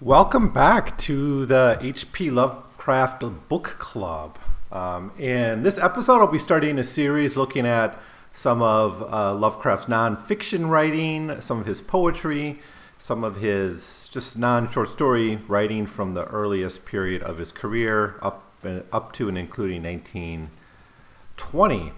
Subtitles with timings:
[0.00, 4.36] Welcome back to the HP Lovecraft Book Club.
[4.72, 7.96] Um, in this episode, I'll be starting a series looking at
[8.32, 12.58] some of uh, Lovecraft's nonfiction writing, some of his poetry,
[12.98, 18.16] some of his just non short story writing from the earliest period of his career
[18.20, 18.52] up,
[18.92, 21.92] up to and including 1920.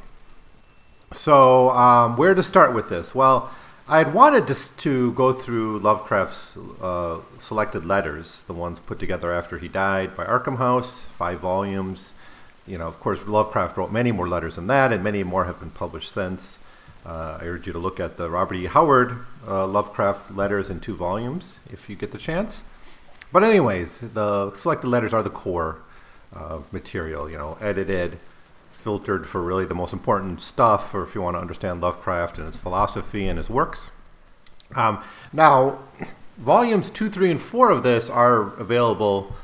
[1.15, 3.15] So, um, where to start with this?
[3.15, 3.51] Well,
[3.89, 9.31] I had wanted to, to go through Lovecraft's uh, selected letters, the ones put together
[9.31, 12.13] after he died by Arkham House, five volumes.
[12.67, 15.61] You know, of course, Lovecraft wrote many more letters than that, and many more have
[15.61, 16.59] been published since.
[17.05, 18.67] Uh, I urge you to look at the Robert E.
[18.67, 22.65] Howard uh, Lovecraft letters in two volumes if you get the chance.
[23.33, 25.79] But, anyways, the selected letters are the core
[26.35, 28.19] uh, material, you know, edited
[28.87, 32.47] filtered for really the most important stuff, or if you want to understand Lovecraft and
[32.47, 33.91] his philosophy and his works.
[34.77, 35.81] Um, now,
[36.39, 39.35] volumes two, three, and four of this are available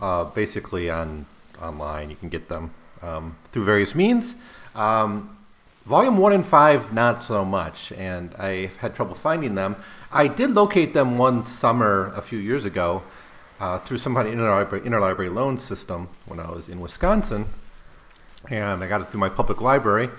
[0.00, 1.26] uh, basically on
[1.62, 2.10] online.
[2.10, 4.34] You can get them um, through various means.
[4.74, 5.38] Um,
[5.86, 9.76] volume one and five, not so much, and I had trouble finding them.
[10.10, 13.04] I did locate them one summer a few years ago
[13.60, 17.46] uh, through some kind of interlibrary, interlibrary loan system when I was in Wisconsin
[18.50, 20.10] and I got it through my public library.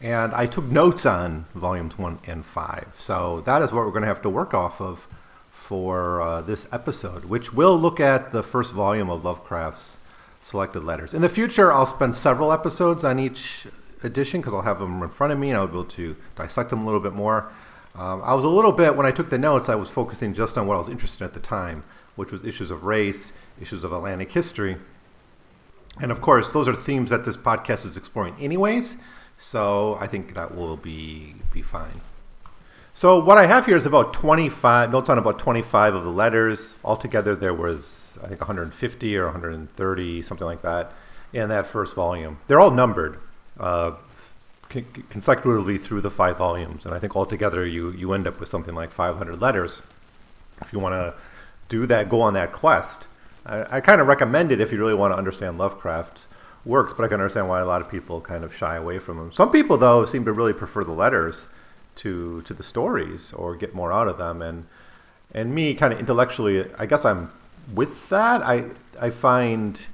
[0.00, 2.88] And I took notes on volumes one and five.
[2.98, 5.06] So that is what we're going to have to work off of
[5.50, 9.98] for uh, this episode, which will look at the first volume of Lovecraft's
[10.42, 11.14] selected letters.
[11.14, 13.68] In the future, I'll spend several episodes on each
[14.02, 16.70] edition because I'll have them in front of me and I'll be able to dissect
[16.70, 17.52] them a little bit more.
[17.94, 20.58] Um, I was a little bit, when I took the notes, I was focusing just
[20.58, 21.84] on what I was interested in at the time,
[22.16, 24.78] which was issues of race, issues of Atlantic history.
[26.00, 28.96] And of course, those are themes that this podcast is exploring, anyways.
[29.38, 32.00] So I think that will be be fine.
[32.94, 36.76] So what I have here is about 25 notes on about 25 of the letters.
[36.84, 40.92] Altogether, there was I think 150 or 130, something like that,
[41.32, 42.38] in that first volume.
[42.46, 43.18] They're all numbered
[43.58, 43.92] uh,
[44.68, 48.74] consecutively through the five volumes, and I think altogether you you end up with something
[48.74, 49.82] like 500 letters.
[50.60, 51.14] If you want to
[51.68, 53.06] do that, go on that quest.
[53.44, 56.28] I, I kind of recommend it if you really want to understand Lovecraft's
[56.64, 59.16] works, but I can understand why a lot of people kind of shy away from
[59.16, 59.32] them.
[59.32, 61.48] Some people, though, seem to really prefer the letters
[61.94, 64.40] to to the stories or get more out of them.
[64.42, 64.66] And
[65.32, 67.30] and me, kind of intellectually, I guess I'm
[67.72, 68.42] with that.
[68.42, 68.70] I
[69.00, 69.86] I find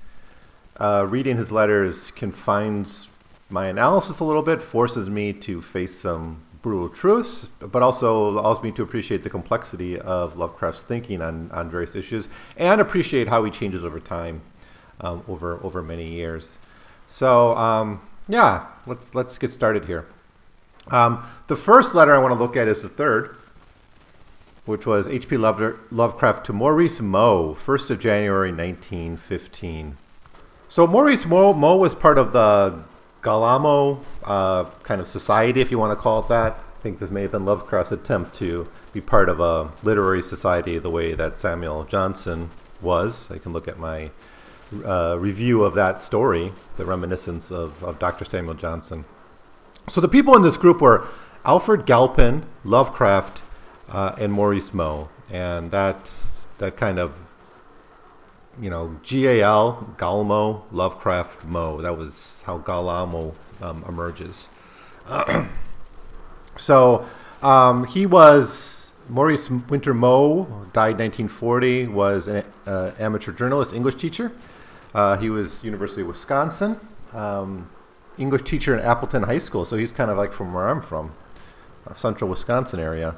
[0.76, 3.08] uh, reading his letters confines
[3.50, 8.62] my analysis a little bit, forces me to face some brutal truths, but also allows
[8.62, 13.44] me to appreciate the complexity of Lovecraft's thinking on, on various issues and appreciate how
[13.44, 14.42] he changes over time,
[15.00, 16.58] um, over over many years.
[17.06, 20.06] So um, yeah, let's let's get started here.
[20.90, 23.36] Um, the first letter I want to look at is the third,
[24.64, 25.36] which was H.P.
[25.36, 29.98] Lovecraft to Maurice Moe, 1st of January 1915.
[30.68, 32.84] So Maurice Moe, Moe was part of the
[33.22, 36.52] Gallomo uh, kind of society, if you want to call it that.
[36.52, 40.78] I think this may have been Lovecraft's attempt to be part of a literary society
[40.78, 42.50] the way that Samuel Johnson
[42.80, 43.30] was.
[43.32, 44.10] I can look at my
[44.84, 48.24] uh, review of that story, the reminiscence of, of Dr.
[48.24, 49.06] Samuel Johnson.
[49.88, 51.08] So the people in this group were
[51.44, 53.42] Alfred Galpin, Lovecraft,
[53.88, 55.08] uh, and Maurice Moe.
[55.32, 57.28] And that's that kind of
[58.60, 61.80] you know, G-A-L, Galmo, Lovecraft, Moe.
[61.80, 64.48] That was how Gallomo um, emerges.
[66.56, 67.06] so
[67.42, 74.32] um, he was Maurice Winter Moe, died 1940, was an uh, amateur journalist, English teacher.
[74.94, 76.80] Uh, he was University of Wisconsin,
[77.12, 77.70] um,
[78.16, 79.64] English teacher in Appleton High School.
[79.64, 81.14] So he's kind of like from where I'm from,
[81.86, 83.16] uh, central Wisconsin area.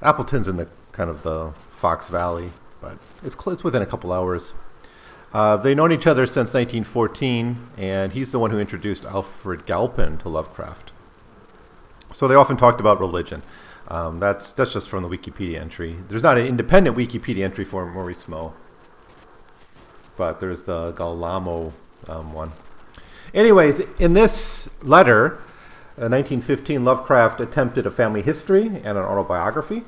[0.00, 2.52] Appleton's in the kind of the Fox Valley
[2.82, 4.52] but it's, cl- it's within a couple hours.
[5.32, 10.18] Uh, they've known each other since 1914, and he's the one who introduced Alfred Galpin
[10.18, 10.92] to Lovecraft.
[12.10, 13.42] So they often talked about religion.
[13.88, 15.96] Um, that's that's just from the Wikipedia entry.
[16.08, 18.52] There's not an independent Wikipedia entry for Maurice Moe,
[20.16, 21.72] but there's the Gallomo
[22.08, 22.52] um, one.
[23.34, 25.38] Anyways, in this letter,
[25.98, 29.84] uh, 1915, Lovecraft attempted a family history and an autobiography.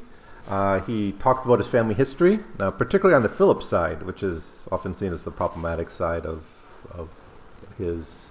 [0.48, 4.68] Uh, he talks about his family history, uh, particularly on the Philip side, which is
[4.70, 6.44] often seen as the problematic side of,
[6.90, 7.08] of
[7.78, 8.30] his,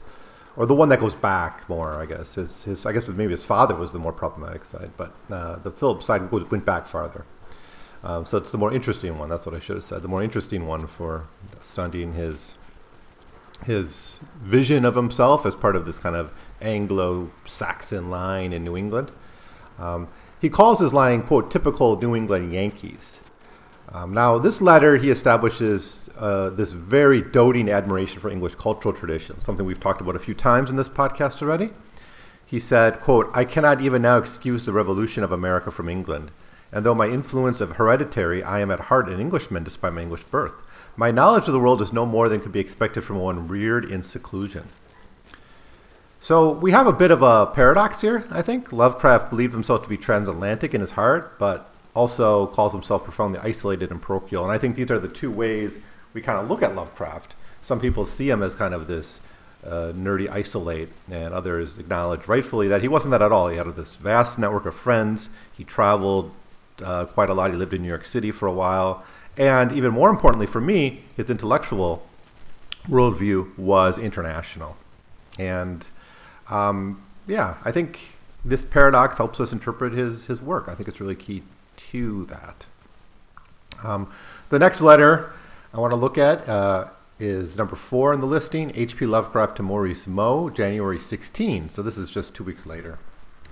[0.55, 2.35] or the one that goes back more, I guess.
[2.35, 5.71] His, his I guess maybe his father was the more problematic side, but uh, the
[5.71, 7.25] Philip side went back farther.
[8.03, 9.29] Um, so it's the more interesting one.
[9.29, 10.01] That's what I should have said.
[10.01, 11.27] The more interesting one for
[11.61, 12.57] studying his
[13.65, 19.09] his vision of himself as part of this kind of Anglo-Saxon line in New England.
[19.79, 20.09] Um,
[20.43, 23.21] he calls his line, quote, typical New England Yankees.
[23.87, 29.39] Um, now, this letter, he establishes uh, this very doting admiration for English cultural tradition,
[29.39, 31.69] something we've talked about a few times in this podcast already.
[32.45, 36.29] He said, quote, I cannot even now excuse the revolution of America from England.
[36.73, 40.25] And though my influence of hereditary, I am at heart an Englishman despite my English
[40.25, 40.55] birth.
[40.97, 43.85] My knowledge of the world is no more than could be expected from one reared
[43.85, 44.67] in seclusion.
[46.23, 48.71] So we have a bit of a paradox here, I think.
[48.71, 53.91] Lovecraft believed himself to be transatlantic in his heart, but also calls himself profoundly isolated
[53.91, 54.41] and parochial.
[54.41, 55.81] And I think these are the two ways
[56.13, 57.35] we kind of look at Lovecraft.
[57.61, 59.19] Some people see him as kind of this
[59.65, 63.49] uh, nerdy isolate, and others acknowledge rightfully that he wasn't that at all.
[63.49, 65.29] He had this vast network of friends.
[65.51, 66.31] He traveled
[66.81, 67.51] uh, quite a lot.
[67.51, 69.03] He lived in New York City for a while.
[69.35, 72.07] And even more importantly for me, his intellectual
[72.87, 74.77] worldview was international.
[75.37, 75.85] And
[76.49, 77.99] um, yeah, I think
[78.43, 80.67] this paradox helps us interpret his, his work.
[80.67, 81.43] I think it's really key
[81.75, 82.65] to that.
[83.83, 84.11] Um,
[84.49, 85.31] the next letter
[85.73, 89.05] I want to look at uh, is number four in the listing H.P.
[89.05, 91.69] Lovecraft to Maurice Moe, January 16.
[91.69, 92.99] So this is just two weeks later.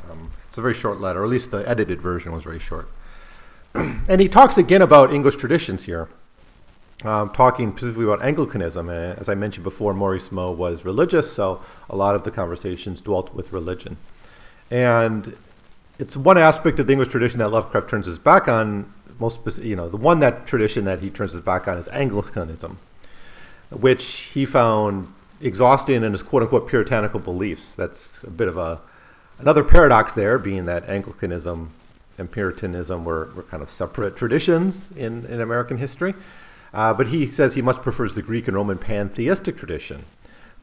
[0.09, 2.89] Um, it's a very short letter, or at least the edited version was very short.
[3.73, 6.09] and he talks again about English traditions here,
[7.03, 8.89] um, talking specifically about Anglicanism.
[8.89, 13.01] And as I mentioned before, Maurice Moe was religious, so a lot of the conversations
[13.01, 13.97] dwelt with religion.
[14.69, 15.35] And
[15.99, 18.91] it's one aspect of the English tradition that Lovecraft turns his back on.
[19.19, 22.79] Most, you know, the one that tradition that he turns his back on is Anglicanism,
[23.69, 27.75] which he found exhausting in his quote-unquote puritanical beliefs.
[27.75, 28.79] That's a bit of a
[29.37, 31.71] another paradox there, being that Anglicanism
[32.17, 36.13] and Puritanism were, were kind of separate traditions in, in American history.
[36.73, 40.05] Uh, but he says he much prefers the Greek and Roman pantheistic tradition,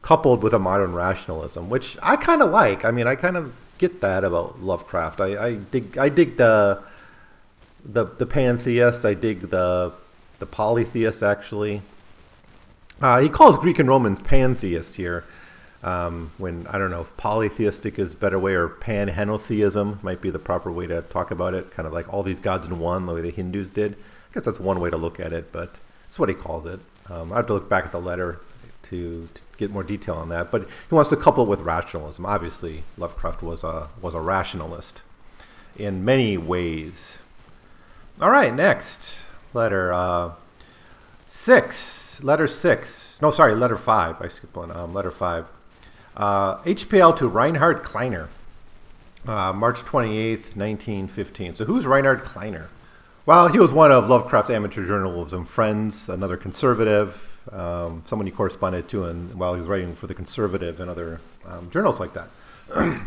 [0.01, 2.83] coupled with a modern rationalism, which I kind of like.
[2.83, 5.21] I mean, I kind of get that about Lovecraft.
[5.21, 6.81] I, I dig I dig the
[7.83, 9.05] the the pantheist.
[9.05, 9.93] I dig the
[10.39, 11.81] the polytheist actually.
[13.01, 15.23] Uh, he calls Greek and Romans pantheist here.
[15.81, 20.29] Um, when I don't know if polytheistic is a better way or panhenotheism might be
[20.29, 21.71] the proper way to talk about it.
[21.71, 23.93] Kind of like all these gods in one, the way the Hindus did.
[23.93, 25.79] I guess that's one way to look at it, but
[26.09, 26.81] it's what he calls it.
[27.07, 28.41] Um, I have to look back at the letter
[28.83, 30.51] to, to, get more detail on that.
[30.51, 32.25] But he wants to couple it with rationalism.
[32.25, 35.03] Obviously, Lovecraft was a was a rationalist
[35.75, 37.19] in many ways.
[38.19, 39.23] All right, next
[39.53, 40.31] letter uh,
[41.27, 42.21] six.
[42.23, 43.19] Letter six.
[43.21, 44.21] No, sorry, letter five.
[44.21, 44.71] I skipped one.
[44.71, 45.45] Um, letter five.
[46.17, 48.27] Uh, HPL to Reinhard Kleiner,
[49.25, 51.53] uh, March 28th, 1915.
[51.53, 52.69] So, who's Reinhard Kleiner?
[53.29, 58.89] Well, he was one of Lovecraft's amateur journalism friends, another conservative, um, someone he corresponded
[58.89, 62.31] to and while he was writing for the Conservative and other um, journals like that.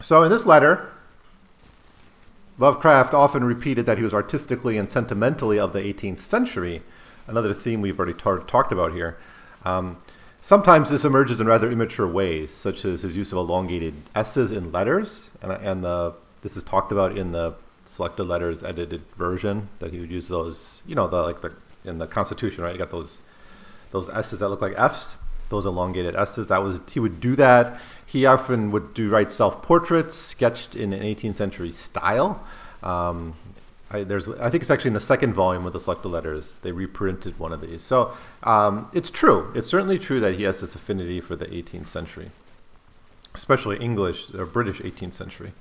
[0.00, 0.90] so in this letter,
[2.58, 6.82] Lovecraft often repeated that he was artistically and sentimentally of the 18th century,
[7.28, 9.16] another theme we've already tar- talked about here.
[9.64, 9.98] Um,
[10.40, 14.72] sometimes this emerges in rather immature ways, such as his use of elongated S's in
[14.72, 17.54] letters, and, and the, this is talked about in the
[17.90, 21.54] selected letters edited version that he would use those, you know, the like the
[21.84, 22.72] in the Constitution, right?
[22.72, 23.20] You got those
[23.90, 25.16] those S's that look like F's,
[25.48, 26.46] those elongated S's.
[26.46, 27.80] That was he would do that.
[28.06, 32.42] He often would do write self portraits sketched in an 18th century style.
[32.82, 33.34] Um,
[33.90, 36.60] I, there's, I think it's actually in the second volume of the selected letters.
[36.62, 37.82] They reprinted one of these.
[37.82, 39.50] So um, it's true.
[39.52, 42.30] It's certainly true that he has this affinity for the 18th century,
[43.34, 45.54] especially English or British 18th century.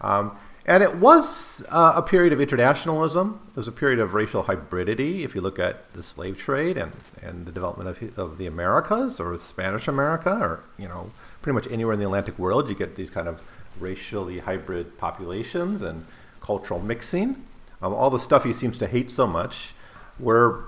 [0.00, 3.40] Um, and it was uh, a period of internationalism.
[3.48, 5.24] It was a period of racial hybridity.
[5.24, 9.18] If you look at the slave trade and, and the development of, of the Americas
[9.18, 12.94] or Spanish America or, you know, pretty much anywhere in the Atlantic world, you get
[12.94, 13.42] these kind of
[13.80, 16.06] racially hybrid populations and
[16.40, 17.44] cultural mixing.
[17.80, 19.74] Um, all the stuff he seems to hate so much
[20.20, 20.66] were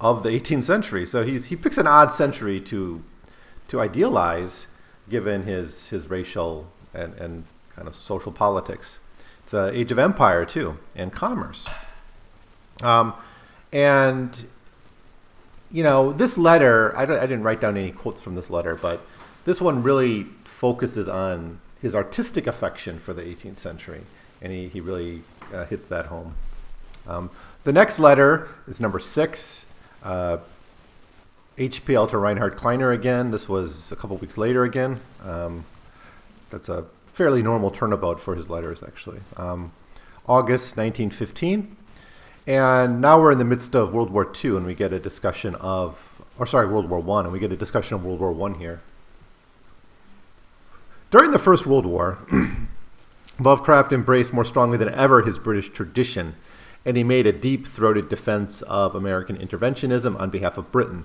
[0.00, 1.06] of the 18th century.
[1.06, 3.02] So he's, he picks an odd century to,
[3.68, 4.66] to idealize
[5.08, 7.44] given his, his racial and, and
[7.74, 8.98] kind of social politics.
[9.50, 11.66] It's the age of empire too, and commerce.
[12.84, 13.14] Um,
[13.72, 14.46] and
[15.72, 19.04] you know, this letter, I, I didn't write down any quotes from this letter, but
[19.46, 24.02] this one really focuses on his artistic affection for the 18th century,
[24.40, 26.36] and he, he really uh, hits that home.
[27.08, 27.28] Um,
[27.64, 29.66] the next letter is number six,
[30.04, 30.36] uh,
[31.58, 33.32] HPL to Reinhard Kleiner again.
[33.32, 35.00] This was a couple weeks later again.
[35.24, 35.64] Um,
[36.50, 36.84] that's a
[37.20, 39.20] fairly normal turnabout for his letters, actually.
[39.36, 39.72] Um,
[40.26, 41.76] August 1915.
[42.46, 45.54] And now we're in the midst of World War II, and we get a discussion
[45.56, 48.54] of, or sorry, World War One, and we get a discussion of World War One
[48.54, 48.80] here.
[51.10, 52.20] During the First World War,
[53.38, 56.36] Lovecraft embraced more strongly than ever his British tradition
[56.84, 61.04] and he made a deep throated defense of American interventionism on behalf of Britain.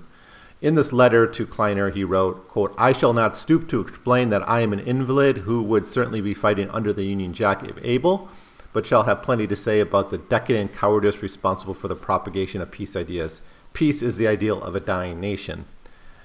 [0.62, 4.48] In this letter to Kleiner, he wrote, quote, I shall not stoop to explain that
[4.48, 8.30] I am an invalid who would certainly be fighting under the Union Jack if able,
[8.72, 12.70] but shall have plenty to say about the decadent cowardice responsible for the propagation of
[12.70, 13.42] peace ideas.
[13.74, 15.66] Peace is the ideal of a dying nation.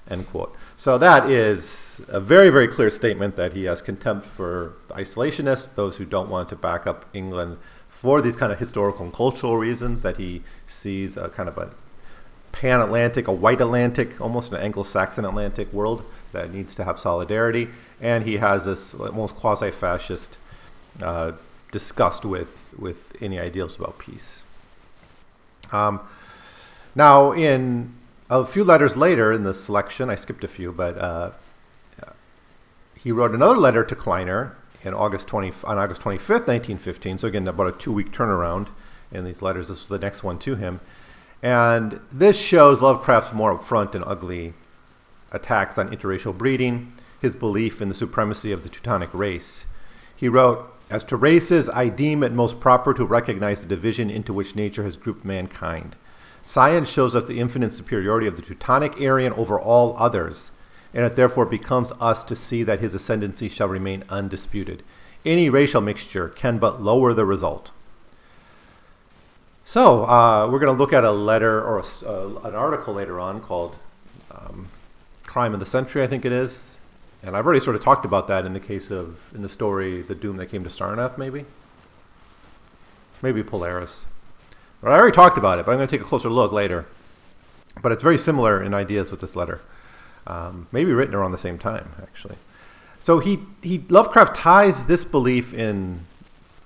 [0.08, 0.56] End quote.
[0.76, 5.98] So that is a very, very clear statement that he has contempt for isolationists, those
[5.98, 10.00] who don't want to back up England for these kind of historical and cultural reasons
[10.02, 11.72] that he sees a kind of a
[12.52, 17.68] pan-Atlantic, a white Atlantic, almost an Anglo-Saxon Atlantic world that needs to have solidarity,
[18.00, 20.38] and he has this almost quasi-fascist
[21.02, 21.32] uh,
[21.70, 24.42] disgust with with any ideals about peace.
[25.72, 26.00] Um,
[26.94, 27.94] now, in
[28.28, 31.30] a few letters later in the selection, I skipped a few, but uh,
[33.02, 37.18] he wrote another letter to Kleiner in August 20, on August 25th, 1915.
[37.18, 38.68] So again, about a two-week turnaround
[39.10, 39.68] in these letters.
[39.68, 40.80] This was the next one to him.
[41.42, 44.54] And this shows Lovecraft's more upfront and ugly
[45.32, 49.66] attacks on interracial breeding, his belief in the supremacy of the Teutonic race.
[50.14, 54.32] He wrote, As to races, I deem it most proper to recognize the division into
[54.32, 55.96] which nature has grouped mankind.
[56.42, 60.50] Science shows us the infinite superiority of the Teutonic Aryan over all others,
[60.94, 64.82] and it therefore becomes us to see that his ascendancy shall remain undisputed.
[65.24, 67.70] Any racial mixture can but lower the result.
[69.64, 73.20] So uh, we're going to look at a letter or a, uh, an article later
[73.20, 73.76] on called
[74.30, 74.68] um,
[75.24, 76.76] "Crime of the Century," I think it is,
[77.22, 80.02] and I've already sort of talked about that in the case of in the story
[80.02, 81.44] "The Doom That Came to Sarnath," maybe,
[83.22, 84.06] maybe Polaris.
[84.80, 86.86] But I already talked about it, but I'm going to take a closer look later.
[87.80, 89.62] But it's very similar in ideas with this letter
[90.26, 92.36] um, maybe written around the same time, actually.
[93.00, 96.06] So he, he Lovecraft ties this belief in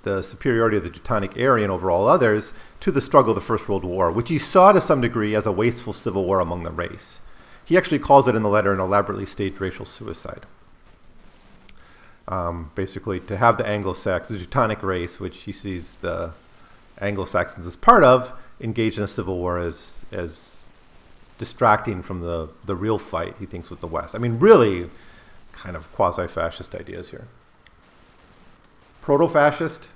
[0.02, 3.68] the superiority of the Teutonic Aryan over all others to the struggle of the First
[3.68, 6.70] World War, which he saw to some degree as a wasteful civil war among the
[6.70, 7.20] race.
[7.64, 10.46] He actually calls it in the letter an elaborately staged racial suicide.
[12.28, 16.32] Um, basically, to have the Anglo-Saxons, the Teutonic race, which he sees the
[17.00, 20.64] Anglo-Saxons as part of, engage in a civil war as, as
[21.38, 24.14] distracting from the, the real fight, he thinks, with the West.
[24.14, 24.90] I mean, really
[25.52, 27.26] kind of quasi fascist ideas here.
[29.00, 29.90] Proto fascist?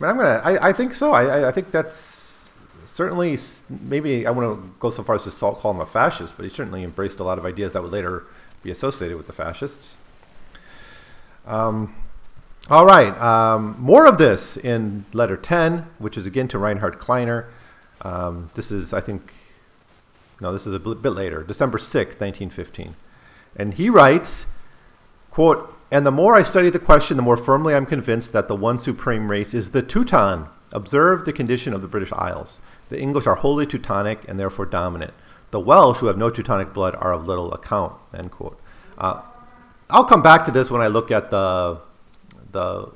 [0.00, 1.12] I'm gonna, I, I think so.
[1.12, 3.36] I, I think that's certainly,
[3.68, 6.48] maybe I want to go so far as to call him a fascist, but he
[6.48, 8.24] certainly embraced a lot of ideas that would later
[8.62, 9.96] be associated with the fascists.
[11.46, 11.94] Um,
[12.70, 17.48] all right, um, more of this in letter 10, which is again to Reinhard Kleiner.
[18.02, 19.32] Um, this is, I think,
[20.40, 22.94] no, this is a bit later, December 6, 1915.
[23.56, 24.46] And he writes,
[25.30, 28.56] quote, And the more I study the question, the more firmly I'm convinced that the
[28.56, 30.48] one supreme race is the Teuton.
[30.72, 32.60] Observe the condition of the British Isles.
[32.90, 35.14] The English are wholly Teutonic and therefore dominant.
[35.50, 37.94] The Welsh, who have no Teutonic blood, are of little account.
[38.12, 38.60] End quote.
[38.98, 39.22] Uh,
[39.88, 41.80] I'll come back to this when I look at the
[42.52, 42.90] the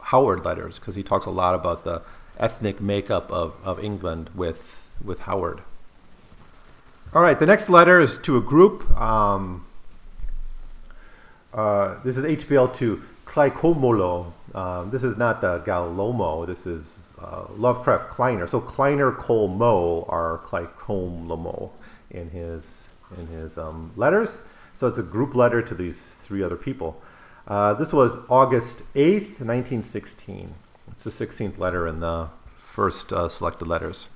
[0.00, 2.02] Howard letters because he talks a lot about the
[2.38, 5.62] ethnic makeup of, of England with with Howard.
[7.12, 8.90] All right, the next letter is to a group.
[8.98, 9.66] Um,
[11.54, 14.32] uh, this is HPL to Kleicomolo.
[14.54, 16.46] Um, this is not the Gallomo.
[16.46, 18.46] This is uh, Lovecraft Kleiner.
[18.46, 21.70] So Kleiner, Cole, Moe are Klaikomlomo
[22.10, 24.42] in his in his um, letters.
[24.74, 27.00] So it's a group letter to these three other people.
[27.46, 30.54] Uh, this was August 8th, 1916.
[30.90, 34.08] It's the 16th letter in the first uh, selected letters.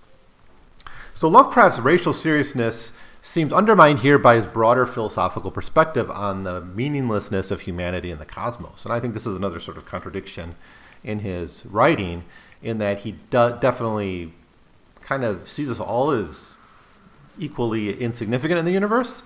[1.15, 2.93] So Lovecraft's racial seriousness
[3.29, 8.25] seems undermined here by his broader philosophical perspective on the meaninglessness of humanity and the
[8.25, 8.85] cosmos.
[8.85, 10.55] And I think this is another sort of contradiction
[11.05, 12.25] in his writing,
[12.63, 14.33] in that he de- definitely
[15.03, 16.55] kind of sees us all as
[17.39, 19.23] equally insignificant in the universe.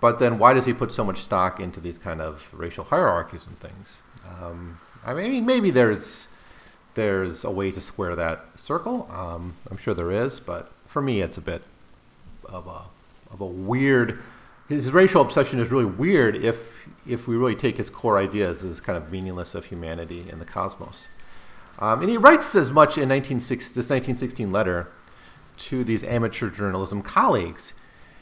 [0.00, 3.46] But then, why does he put so much stock into these kind of racial hierarchies
[3.46, 4.02] and things?
[4.28, 6.26] Um, I mean, maybe there's
[6.94, 9.08] there's a way to square that circle.
[9.10, 11.62] Um, I'm sure there is, but for me, it's a bit
[12.44, 12.95] of a
[13.30, 14.22] of a weird.
[14.68, 18.80] His racial obsession is really weird if if we really take his core ideas as
[18.80, 21.08] kind of meaningless of humanity and the cosmos.
[21.78, 24.88] Um, and he writes as much in 1960, this 1916 letter
[25.58, 27.74] to these amateur journalism colleagues.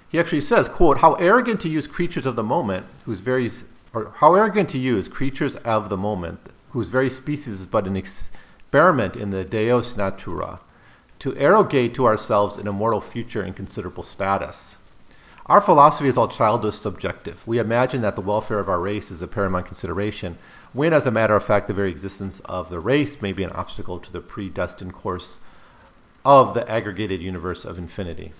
[0.08, 3.50] He actually says, quote, how arrogant to use creatures of the moment, whose very,
[3.92, 7.96] or how arrogant to use creatures of the moment, whose very species is but an
[7.96, 10.61] experiment in the Deus Natura,
[11.20, 14.78] to arrogate to ourselves an immortal future and considerable status.
[15.47, 17.47] Our philosophy is all childish subjective.
[17.47, 20.39] We imagine that the welfare of our race is a paramount consideration,
[20.73, 23.53] when, as a matter of fact, the very existence of the race may be an
[23.53, 25.39] obstacle to the predestined course
[26.25, 28.33] of the aggregated universe of infinity.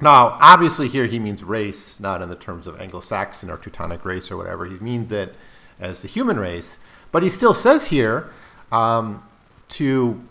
[0.00, 4.04] Now, obviously, here he means race, not in the terms of Anglo Saxon or Teutonic
[4.04, 4.66] race or whatever.
[4.66, 5.36] He means it
[5.78, 6.78] as the human race.
[7.12, 8.30] But he still says here
[8.72, 9.22] um,
[9.70, 10.22] to,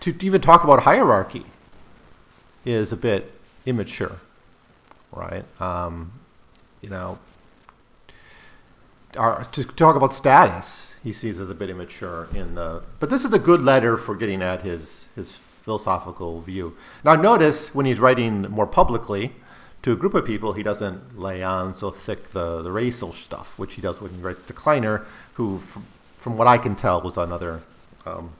[0.00, 1.44] to even talk about hierarchy
[2.64, 4.20] is a bit immature,
[5.12, 5.44] right?
[5.60, 6.12] Um,
[6.80, 7.18] you know,
[9.16, 12.82] our, to talk about status, he sees as a bit immature in the.
[13.00, 16.76] But this is a good letter for getting at his his philosophical view.
[17.04, 19.32] Now, notice when he's writing more publicly
[19.82, 23.58] to a group of people, he doesn't lay on so thick the the racial stuff,
[23.58, 25.86] which he does when he writes to Kleiner, who, from,
[26.16, 27.62] from what I can tell, was another
[28.06, 28.32] um,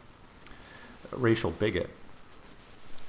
[1.12, 1.90] racial bigot.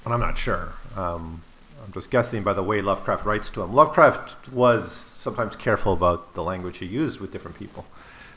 [0.05, 0.73] And I'm not sure.
[0.95, 1.43] Um,
[1.89, 3.73] I'm just guessing by the way Lovecraft writes to him.
[3.73, 7.87] Lovecraft was sometimes careful about the language he used with different people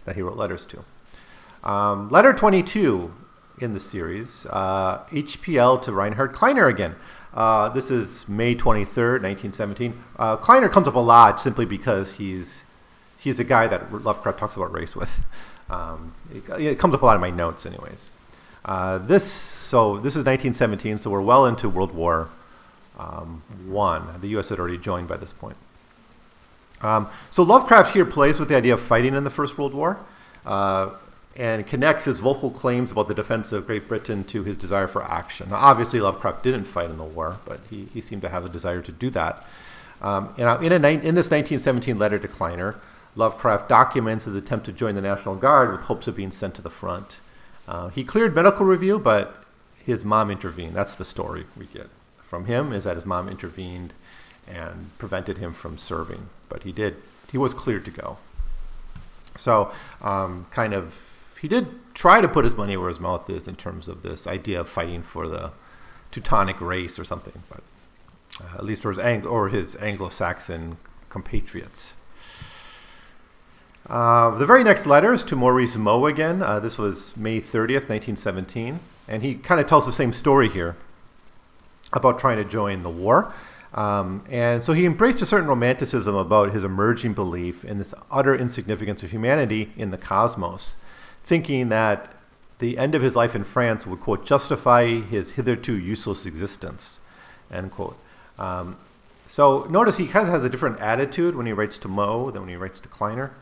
[0.07, 0.83] that he wrote letters to.
[1.63, 3.13] Um, letter 22
[3.61, 6.95] in the series, uh, HPL to Reinhard Kleiner again.
[7.35, 10.03] Uh, this is May 23rd, 1917.
[10.19, 12.65] Uh, Kleiner comes up a lot simply because he's
[13.19, 15.21] he's a guy that Lovecraft talks about race with.
[15.71, 18.11] Um, it, it, comes up a lot in my notes, anyways.
[18.63, 22.29] Uh, this so this is 1917, so we're well into World War
[23.03, 24.21] um, One.
[24.21, 24.49] The U.S.
[24.49, 25.57] had already joined by this point.
[26.81, 29.99] Um, so Lovecraft here plays with the idea of fighting in the First World War,
[30.45, 30.91] uh,
[31.37, 35.03] and connects his vocal claims about the defense of Great Britain to his desire for
[35.03, 35.49] action.
[35.51, 38.49] Now, obviously, Lovecraft didn't fight in the war, but he, he seemed to have a
[38.49, 39.45] desire to do that.
[40.03, 42.79] Um, and in, a, in this 1917 letter to Kleiner,
[43.15, 46.63] Lovecraft documents his attempt to join the National Guard with hopes of being sent to
[46.63, 47.21] the front.
[47.69, 49.45] Uh, he cleared medical review, but
[49.85, 50.75] his mom intervened.
[50.75, 51.89] That's the story we get
[52.33, 53.93] from him is that his mom intervened
[54.49, 56.31] and prevented him from serving.
[56.49, 56.97] But he did.
[57.31, 58.17] He was cleared to go.
[59.37, 59.71] So,
[60.01, 60.95] um, kind of,
[61.43, 64.27] he did try to put his money where his mouth is in terms of this
[64.27, 65.53] idea of fighting for the
[66.11, 67.63] Teutonic race or something, but
[68.41, 70.79] uh, at least for his Ang- or his Anglo-Saxon
[71.11, 71.93] compatriots.
[73.87, 76.41] Uh, the very next letter is to Maurice Moe again.
[76.41, 78.81] Uh, this was May 30th, 1917.
[79.07, 80.77] And he kind of tells the same story here
[81.93, 83.33] about trying to join the war.
[83.75, 88.35] Um, and so he embraced a certain romanticism about his emerging belief in this utter
[88.35, 90.77] insignificance of humanity in the cosmos,
[91.25, 92.15] thinking that
[92.59, 97.01] the end of his life in France would, quote, justify his hitherto useless existence,
[97.51, 97.97] end quote.
[98.39, 98.77] Um,
[99.27, 102.43] so notice he kind of has a different attitude when he writes to Moe than
[102.43, 103.33] when he writes to Kleiner.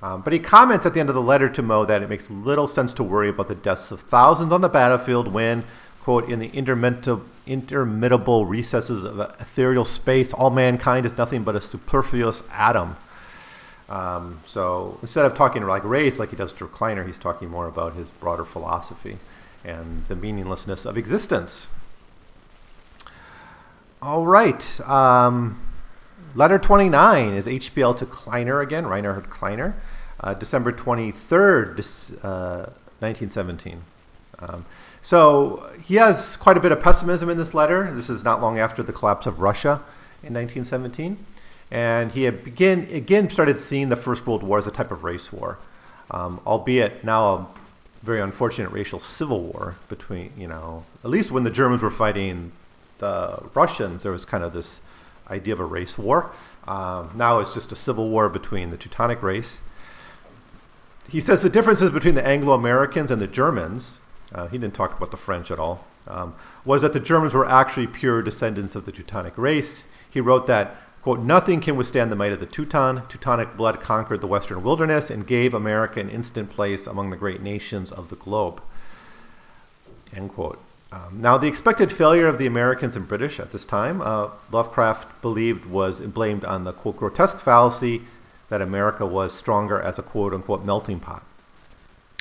[0.00, 2.30] Um, but he comments at the end of the letter to Moe that it makes
[2.30, 5.64] little sense to worry about the deaths of thousands on the battlefield when,
[6.08, 6.50] quote, in the
[7.46, 12.96] interminable recesses of ethereal space, all mankind is nothing but a superfluous atom.
[13.90, 17.66] Um, so instead of talking like race, like he does to Kleiner, he's talking more
[17.66, 19.18] about his broader philosophy
[19.62, 21.66] and the meaninglessness of existence.
[24.00, 24.80] All right.
[24.88, 25.60] Um,
[26.34, 29.76] letter 29 is HPL to Kleiner again, Reinhard Kleiner,
[30.20, 33.82] uh, December 23rd, uh, 1917.
[34.38, 34.64] Um,
[35.00, 37.92] so he has quite a bit of pessimism in this letter.
[37.92, 39.82] This is not long after the collapse of Russia
[40.22, 41.24] in 1917.
[41.70, 45.04] And he had begin, again started seeing the First World War as a type of
[45.04, 45.58] race war,
[46.10, 47.46] um, albeit now a
[48.02, 52.52] very unfortunate racial civil war between, you know, at least when the Germans were fighting
[52.98, 54.80] the Russians, there was kind of this
[55.30, 56.30] idea of a race war.
[56.66, 59.60] Um, now it's just a civil war between the Teutonic race.
[61.08, 64.00] He says the differences between the Anglo Americans and the Germans
[64.34, 67.48] uh, he didn't talk about the French at all, um, was that the Germans were
[67.48, 69.84] actually pure descendants of the Teutonic race.
[70.10, 73.08] He wrote that, quote, nothing can withstand the might of the Teuton.
[73.08, 77.42] Teutonic blood conquered the western wilderness and gave America an instant place among the great
[77.42, 78.62] nations of the globe,
[80.14, 80.60] end quote.
[80.90, 85.20] Um, now, the expected failure of the Americans and British at this time, uh, Lovecraft
[85.20, 88.02] believed was blamed on the quote grotesque fallacy
[88.48, 91.22] that America was stronger as a quote unquote melting pot.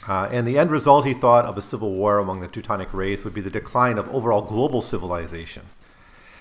[0.08, 3.24] Uh, and the end result, he thought, of a civil war among the Teutonic race
[3.24, 5.64] would be the decline of overall global civilization.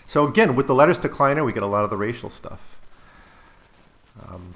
[0.07, 2.79] So again, with the letters to Kleiner, we get a lot of the racial stuff.
[4.27, 4.55] Um,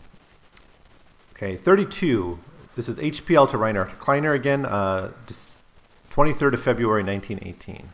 [1.34, 2.38] okay, 32.
[2.76, 5.10] This is HPL to Reinhard Kleiner again, uh,
[6.10, 7.88] 23rd of February, 1918.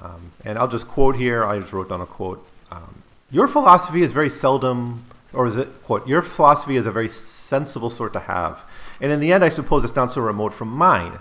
[0.00, 1.44] Um, and I'll just quote here.
[1.44, 2.46] I just wrote down a quote.
[2.70, 7.08] Um, your philosophy is very seldom, or is it, quote, your philosophy is a very
[7.08, 8.64] sensible sort to have.
[9.00, 11.18] And in the end, I suppose it's not so remote from mine.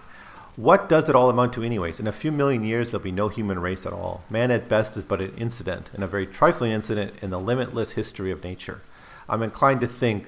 [0.55, 1.99] What does it all amount to, anyways?
[1.99, 4.23] In a few million years, there'll be no human race at all.
[4.29, 7.91] Man at best is but an incident, and a very trifling incident in the limitless
[7.91, 8.81] history of nature.
[9.27, 10.27] I'm inclined to think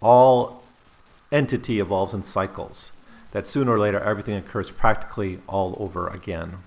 [0.00, 0.62] all
[1.30, 2.92] entity evolves in cycles,
[3.32, 6.58] that sooner or later everything occurs practically all over again.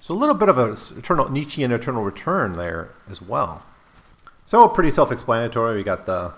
[0.00, 3.62] So a little bit of a eternal Nietzschean eternal return there as well.
[4.46, 5.76] So pretty self-explanatory.
[5.76, 6.32] We got the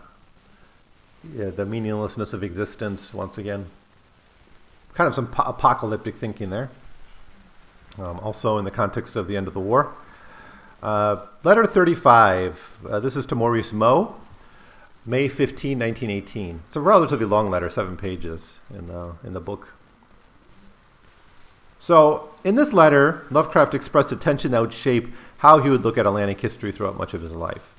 [1.35, 3.67] yeah, the meaninglessness of existence once again.
[4.95, 6.71] Kind of some po- apocalyptic thinking there.
[7.99, 9.95] Um, also in the context of the end of the war.
[10.83, 12.81] Uh, letter 35.
[12.89, 14.17] Uh, this is to Maurice Moe,
[15.07, 16.61] May 15, 1918.
[16.65, 19.73] It's a relatively long letter, seven pages in, uh, in the book.
[21.79, 25.09] So, in this letter, Lovecraft expressed a tension that would shape
[25.39, 27.74] how he would look at Atlantic history throughout much of his life.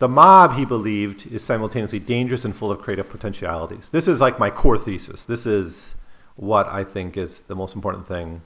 [0.00, 3.90] The mob, he believed, is simultaneously dangerous and full of creative potentialities.
[3.90, 5.24] This is like my core thesis.
[5.24, 5.94] This is
[6.36, 8.40] what I think is the most important thing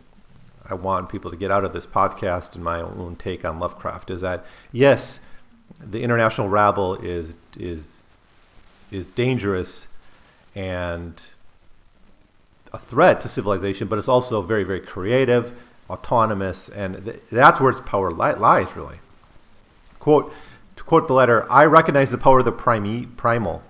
[0.69, 4.11] I want people to get out of this podcast and my own take on Lovecraft
[4.11, 5.21] is that yes,
[5.79, 8.23] the international rabble is is
[8.90, 9.87] is dangerous
[10.57, 11.23] and
[12.73, 15.53] a threat to civilization, but it's also very, very creative,
[15.88, 18.99] autonomous, and th- that's where its power li- lies, really.
[20.01, 20.33] Quote,
[20.87, 23.62] quote the letter, I recognize the power of the prime- primal,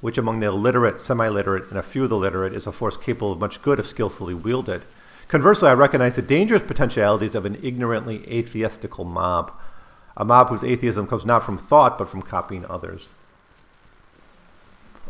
[0.00, 2.96] which among the illiterate, semi literate, and a few of the literate is a force
[2.96, 4.82] capable of much good if skillfully wielded.
[5.28, 9.52] Conversely, I recognize the dangerous potentialities of an ignorantly atheistical mob,
[10.16, 13.08] a mob whose atheism comes not from thought but from copying others.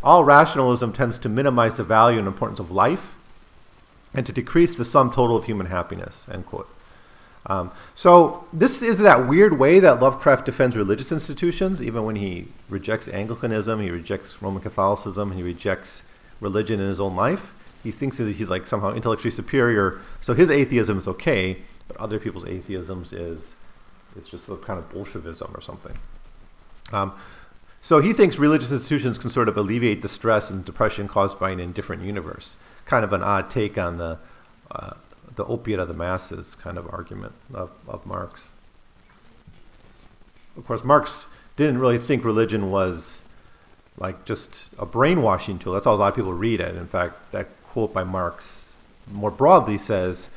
[0.04, 3.16] All rationalism tends to minimize the value and importance of life
[4.14, 6.68] and to decrease the sum total of human happiness, end quote.
[7.46, 12.48] Um, so this is that weird way that Lovecraft defends religious institutions, even when he
[12.68, 16.04] rejects Anglicanism, he rejects Roman Catholicism, he rejects
[16.40, 17.52] religion in his own life.
[17.82, 20.00] He thinks that he's like somehow intellectually superior.
[20.20, 23.56] So his atheism is okay, but other people's atheisms is
[24.16, 25.96] is just a kind of Bolshevism or something.
[26.92, 27.12] Um,
[27.80, 31.50] so he thinks religious institutions can sort of alleviate the stress and depression caused by
[31.50, 34.18] an indifferent universe kind of an odd take on the
[34.70, 34.94] uh,
[35.36, 38.50] the opiate of the masses kind of argument of, of Marx.
[40.56, 43.22] Of course, Marx didn't really think religion was
[43.96, 45.72] like just a brainwashing tool.
[45.72, 46.76] That's how a lot of people read it.
[46.76, 50.30] In fact, that quote by Marx more broadly says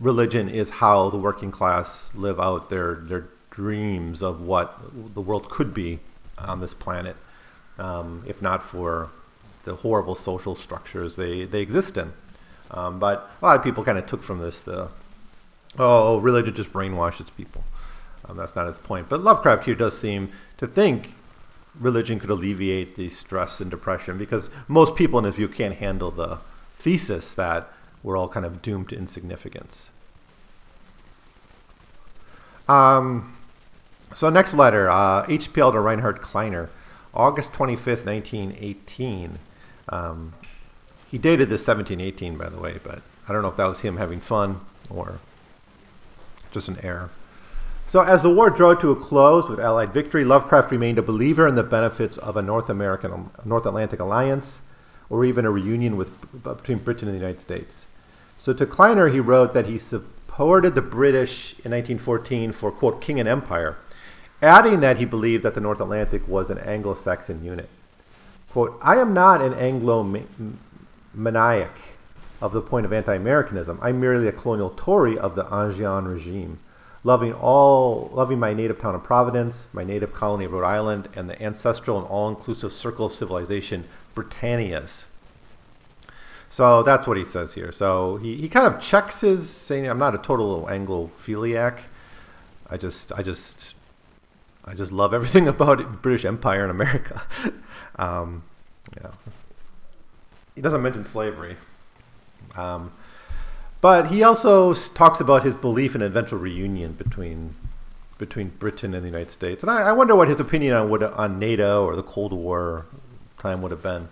[0.00, 4.78] religion is how the working class live out their, their dreams of what
[5.14, 5.98] the world could be
[6.38, 7.16] on this planet,
[7.78, 9.10] um, if not for
[9.64, 12.12] the horrible social structures they, they exist in.
[12.70, 14.88] Um, but a lot of people kind of took from this the,
[15.78, 17.64] oh, religion just brainwashes people.
[18.24, 19.08] Um, that's not his point.
[19.08, 21.14] But Lovecraft here does seem to think
[21.78, 26.10] religion could alleviate the stress and depression because most people in his view can't handle
[26.10, 26.38] the
[26.74, 27.70] thesis that
[28.02, 29.90] we're all kind of doomed to insignificance.
[32.68, 33.36] Um,
[34.14, 36.70] so next letter, uh, HPL to Reinhard Kleiner,
[37.14, 39.38] August 25th, 1918.
[39.88, 40.34] Um,
[41.10, 43.96] he dated this 1718, by the way, but I don't know if that was him
[43.96, 45.18] having fun or
[46.50, 47.10] just an error.
[47.88, 51.46] So, as the war drew to a close with Allied victory, Lovecraft remained a believer
[51.46, 54.60] in the benefits of a North American, North Atlantic alliance,
[55.08, 56.10] or even a reunion with
[56.44, 57.86] uh, between Britain and the United States.
[58.36, 63.20] So, to Kleiner, he wrote that he supported the British in 1914 for quote king
[63.20, 63.76] and empire,
[64.42, 67.68] adding that he believed that the North Atlantic was an Anglo-Saxon unit.
[68.50, 70.02] Quote, I am not an Anglo
[71.16, 71.76] maniac
[72.40, 73.78] of the point of anti Americanism.
[73.82, 76.60] I'm merely a colonial Tory of the Angevin regime,
[77.02, 81.28] loving all loving my native town of Providence, my native colony of Rhode Island, and
[81.28, 85.06] the ancestral and all inclusive circle of civilization, Britannia's.
[86.48, 87.72] So that's what he says here.
[87.72, 91.80] So he, he kind of checks his saying I'm not a total Anglophiliac.
[92.68, 93.74] I just I just
[94.64, 97.22] I just love everything about British Empire and America.
[97.98, 98.42] Um,
[98.94, 99.12] yeah.
[100.56, 101.56] He doesn't mention slavery.
[102.56, 102.92] Um,
[103.80, 107.54] but he also talks about his belief in eventual reunion between
[108.18, 109.62] between Britain and the United States.
[109.62, 112.86] And I, I wonder what his opinion on would on NATO or the Cold War
[113.38, 114.08] time would have been.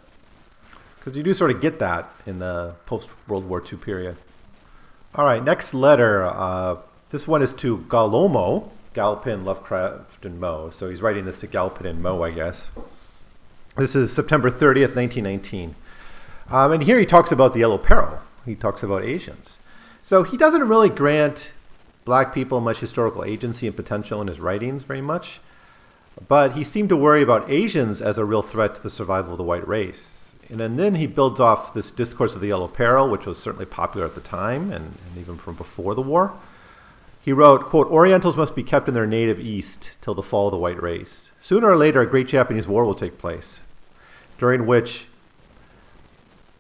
[0.99, 4.17] Because you do sort of get that in the post World War II period.
[5.15, 6.25] All right, next letter.
[6.25, 6.77] Uh,
[7.11, 10.71] this one is to Gallomo, Galpin, Lovecraft, and Moe.
[10.71, 12.71] So he's writing this to Galpin and Moe, I guess.
[13.77, 15.77] This is September 30th, 1919.
[16.51, 18.21] Um, and here he talks about the Yellow Peril.
[18.45, 19.59] He talks about Asians.
[20.03, 21.53] So he doesn't really grant
[22.05, 25.41] black people much historical agency and potential in his writings very much.
[26.29, 29.39] But he seemed to worry about Asians as a real threat to the survival of
[29.39, 30.35] the white race.
[30.51, 33.67] And, and then he builds off this discourse of the Yellow Peril, which was certainly
[33.67, 36.35] popular at the time and, and even from before the war.
[37.21, 40.53] He wrote, quote, Orientals must be kept in their native East till the fall of
[40.53, 41.33] the white race.
[41.41, 43.61] Sooner or later, a great Japanese war will take place
[44.37, 45.07] during which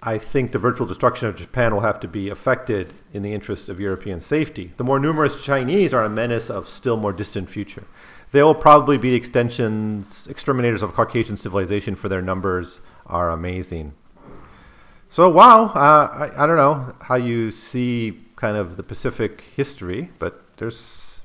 [0.06, 3.70] I think the virtual destruction of Japan will have to be effected in the interest
[3.70, 4.72] of European safety.
[4.76, 7.84] The more numerous Chinese are a menace of still more distant future.
[8.30, 13.94] They will probably be extensions, exterminators of Caucasian civilization for their numbers are amazing.
[15.08, 20.10] So, wow, uh, I, I don't know how you see kind of the Pacific history,
[20.18, 21.22] but there's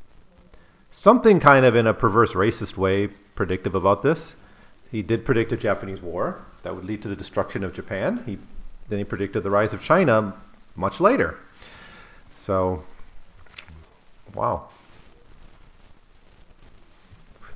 [0.89, 4.37] something kind of in a perverse racist way predictive about this.
[4.89, 8.23] He did predict a Japanese war that would lead to the destruction of Japan.
[8.25, 8.37] He
[8.89, 10.33] then he predicted the rise of China
[10.75, 11.37] much later.
[12.35, 12.83] So,
[14.33, 14.69] wow.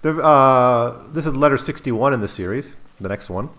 [0.01, 3.49] The, uh, this is letter 61 in the series, the next one.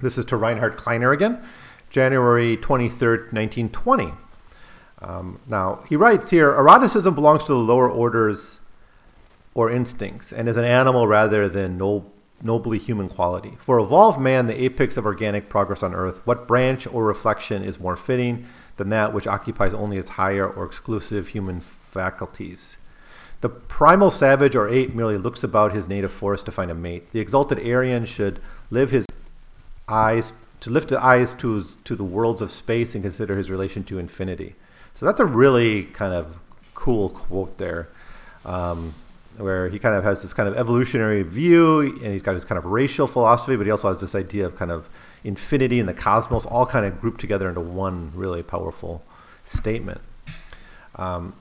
[0.00, 1.42] This is to Reinhard Kleiner again,
[1.90, 4.12] January 23rd, 1920.
[5.00, 8.60] Um, now, he writes here eroticism belongs to the lower orders
[9.54, 12.10] or instincts and is an animal rather than no,
[12.42, 13.56] nobly human quality.
[13.58, 17.78] For evolved man, the apex of organic progress on earth, what branch or reflection is
[17.78, 22.76] more fitting than that which occupies only its higher or exclusive human faculties?
[23.42, 27.10] The primal savage or ape merely looks about his native forest to find a mate.
[27.12, 29.06] The exalted Aryan should live his
[29.88, 33.82] eyes to lift his eyes to to the worlds of space and consider his relation
[33.84, 34.54] to infinity.
[34.94, 36.38] So that's a really kind of
[36.74, 37.88] cool quote there.
[38.44, 38.94] Um,
[39.42, 42.58] where he kind of has this kind of evolutionary view and he's got his kind
[42.58, 44.88] of racial philosophy, but he also has this idea of kind of
[45.24, 49.02] infinity and the cosmos all kind of grouped together into one really powerful
[49.44, 50.00] statement.
[50.96, 51.34] Um,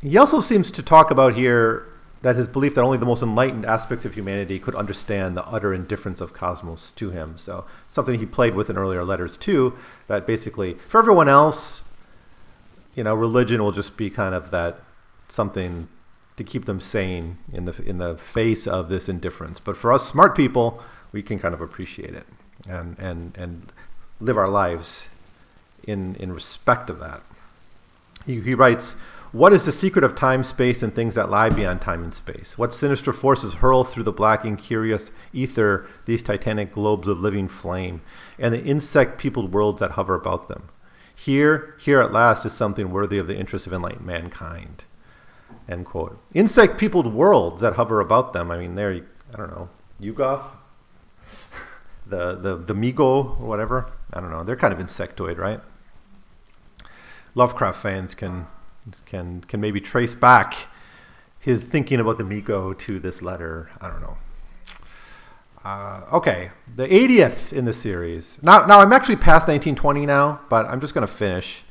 [0.00, 1.86] he also seems to talk about here
[2.22, 5.74] that his belief that only the most enlightened aspects of humanity could understand the utter
[5.74, 7.36] indifference of cosmos to him.
[7.36, 9.74] So something he played with in earlier letters too.
[10.06, 11.82] That basically, for everyone else,
[12.94, 14.80] you know, religion will just be kind of that
[15.28, 15.88] something
[16.36, 19.60] to keep them sane in the in the face of this indifference.
[19.60, 22.26] But for us smart people, we can kind of appreciate it
[22.68, 23.72] and and and
[24.20, 25.08] live our lives
[25.84, 27.22] in in respect of that.
[28.26, 28.96] He, he writes,
[29.32, 32.56] "What is the secret of time, space, and things that lie beyond time and space?
[32.56, 37.48] What sinister forces hurl through the black and curious ether these titanic globes of living
[37.48, 38.00] flame,
[38.38, 40.70] and the insect-peopled worlds that hover about them?
[41.14, 44.84] Here, here at last is something worthy of the interest of enlightened mankind."
[45.68, 46.18] End quote.
[46.34, 48.50] Insect peopled worlds that hover about them.
[48.50, 49.68] I mean, they're, I don't know,
[50.00, 50.56] Yuggoth?
[52.06, 53.90] the, the, the Mi-Go or whatever.
[54.12, 54.44] I don't know.
[54.44, 55.60] They're kind of insectoid, right?
[57.34, 58.46] Lovecraft fans can,
[59.06, 60.68] can, can maybe trace back
[61.38, 63.70] his thinking about the Mi-Go to this letter.
[63.80, 64.18] I don't know.
[65.64, 68.38] Uh, okay, the 80th in the series.
[68.42, 71.64] Now, now I'm actually past 1920 now, but I'm just going to finish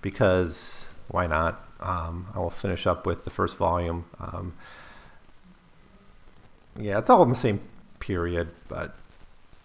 [0.00, 1.68] because why not?
[1.82, 4.06] Um, I will finish up with the first volume.
[4.20, 4.54] Um,
[6.78, 7.60] yeah, it's all in the same
[7.98, 8.94] period, but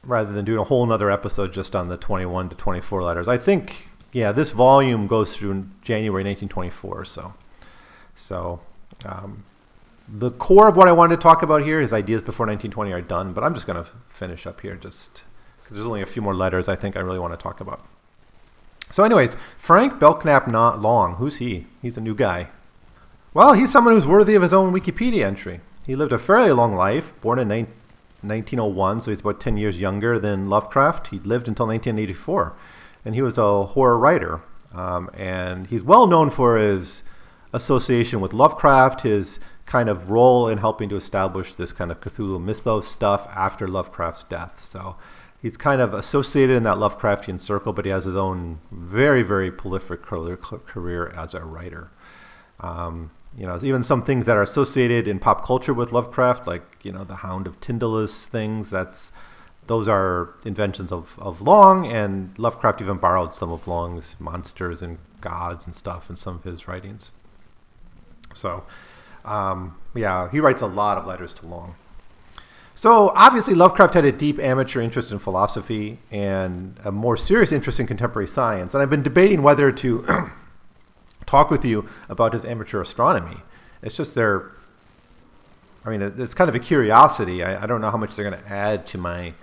[0.03, 3.37] rather than doing a whole nother episode just on the 21 to 24 letters, I
[3.37, 7.05] think, yeah, this volume goes through January 1924.
[7.05, 7.33] So,
[8.15, 8.61] so
[9.05, 9.43] um,
[10.07, 13.01] the core of what I wanted to talk about here is ideas before 1920 are
[13.01, 15.23] done, but I'm just going to finish up here just
[15.61, 17.85] because there's only a few more letters I think I really want to talk about.
[18.89, 21.15] So, anyways, Frank Belknap not Long.
[21.15, 21.65] Who's he?
[21.87, 22.49] He's a new guy.
[23.33, 25.61] Well, he's someone who's worthy of his own Wikipedia entry.
[25.85, 30.19] He lived a fairly long life, born in 1901, so he's about 10 years younger
[30.19, 31.07] than Lovecraft.
[31.07, 32.57] He lived until 1984,
[33.05, 34.41] and he was a horror writer.
[34.73, 37.03] Um, and he's well known for his
[37.53, 42.43] association with Lovecraft, his kind of role in helping to establish this kind of Cthulhu
[42.43, 44.59] mythos stuff after Lovecraft's death.
[44.59, 44.97] So
[45.41, 49.51] he's kind of associated in that Lovecraftian circle, but he has his own very, very
[49.51, 51.91] prolific career as a writer.
[52.59, 56.63] Um, you know, even some things that are associated in pop culture with Lovecraft, like
[56.83, 58.69] you know, the Hound of Tindalos things.
[58.71, 59.11] That's
[59.67, 64.97] those are inventions of, of Long, and Lovecraft even borrowed some of Long's monsters and
[65.21, 67.11] gods and stuff in some of his writings.
[68.33, 68.63] So,
[69.25, 71.75] um, yeah, he writes a lot of letters to Long.
[72.77, 77.79] So obviously, Lovecraft had a deep amateur interest in philosophy and a more serious interest
[77.79, 78.75] in contemporary science.
[78.75, 80.05] And I've been debating whether to
[81.25, 83.37] talk with you about his amateur astronomy.
[83.81, 84.51] It's just there.
[85.85, 87.41] I mean, it's kind of a curiosity.
[87.43, 89.33] I, I don't know how much they're going to add to my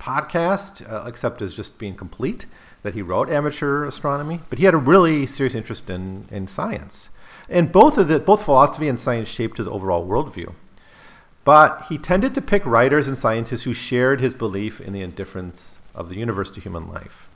[0.00, 2.46] podcast, uh, except as just being complete
[2.84, 4.40] that he wrote amateur astronomy.
[4.48, 7.10] But he had a really serious interest in, in science.
[7.50, 10.54] And both of the, both philosophy and science shaped his overall worldview.
[11.48, 15.78] But he tended to pick writers and scientists who shared his belief in the indifference
[15.94, 17.30] of the universe to human life.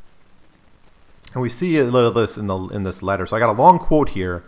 [1.33, 3.25] And we see a little of this in, the, in this letter.
[3.25, 4.45] So I got a long quote here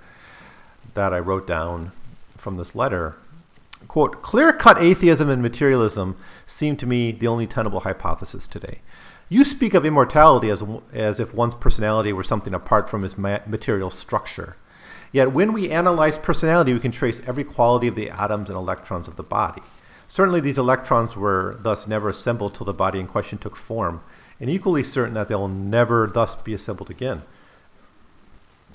[0.92, 1.92] that I wrote down
[2.36, 3.16] from this letter.
[3.88, 6.14] Quote, clear cut atheism and materialism
[6.46, 8.80] seem to me the only tenable hypothesis today.
[9.30, 13.88] You speak of immortality as, as if one's personality were something apart from its material
[13.88, 14.56] structure.
[15.14, 19.06] Yet when we analyze personality, we can trace every quality of the atoms and electrons
[19.06, 19.62] of the body.
[20.08, 24.02] Certainly, these electrons were thus never assembled till the body in question took form,
[24.40, 27.22] and equally certain that they will never thus be assembled again.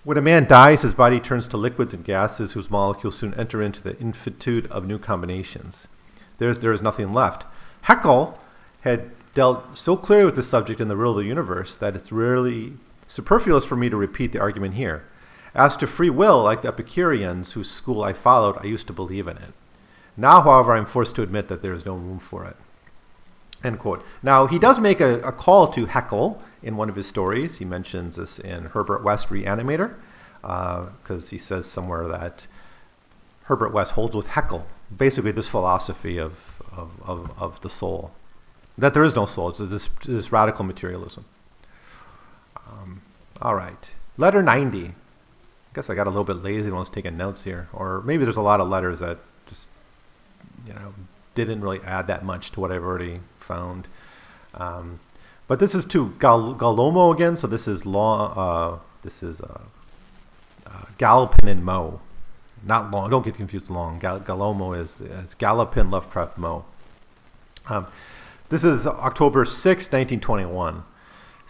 [0.06, 3.62] When a man dies, his body turns to liquids and gases whose molecules soon enter
[3.62, 5.90] into the infinitude of new combinations.
[6.38, 7.46] There's, there is nothing left.
[7.84, 8.40] Haeckel
[8.82, 12.14] had dealt so clearly with this subject in The Riddle of the Universe that it's
[12.14, 15.04] really superfluous for me to repeat the argument here.
[15.56, 19.28] As to free will, like the Epicureans whose school I followed, I used to believe
[19.28, 19.54] in it.
[20.16, 22.56] Now, however, I'm forced to admit that there is no room for it.
[23.64, 24.06] End quote.
[24.24, 27.58] Now, he does make a, a call to Haeckel in one of his stories.
[27.58, 29.96] He mentions this in Herbert West Reanimator,
[30.42, 32.48] because uh, he says somewhere that
[33.44, 38.12] Herbert West holds with Haeckel, basically this philosophy of, of, of, of the soul,
[38.78, 41.26] that there is no soul, it's this, this radical materialism.
[42.56, 43.02] Um,
[43.42, 43.94] all right.
[44.18, 44.94] Letter 90.
[45.72, 47.70] I guess I got a little bit lazy and I was taking notes here.
[47.74, 49.70] Or maybe there's a lot of letters that just,
[50.66, 50.94] you know,
[51.36, 53.88] didn't really add that much to what I've already found.
[54.56, 55.00] Um,
[55.48, 57.36] but this is to Gal- Gallomo again.
[57.36, 58.34] So this is law.
[58.36, 59.62] Uh, this is uh,
[60.66, 62.02] uh, Galpin and Moe,
[62.64, 63.10] not long.
[63.10, 63.70] Don't get confused.
[63.70, 66.66] Long Gal- Gallomo is, is Galpin Lovecraft Moe.
[67.68, 67.88] Um,
[68.50, 70.84] this is October 6, 1921.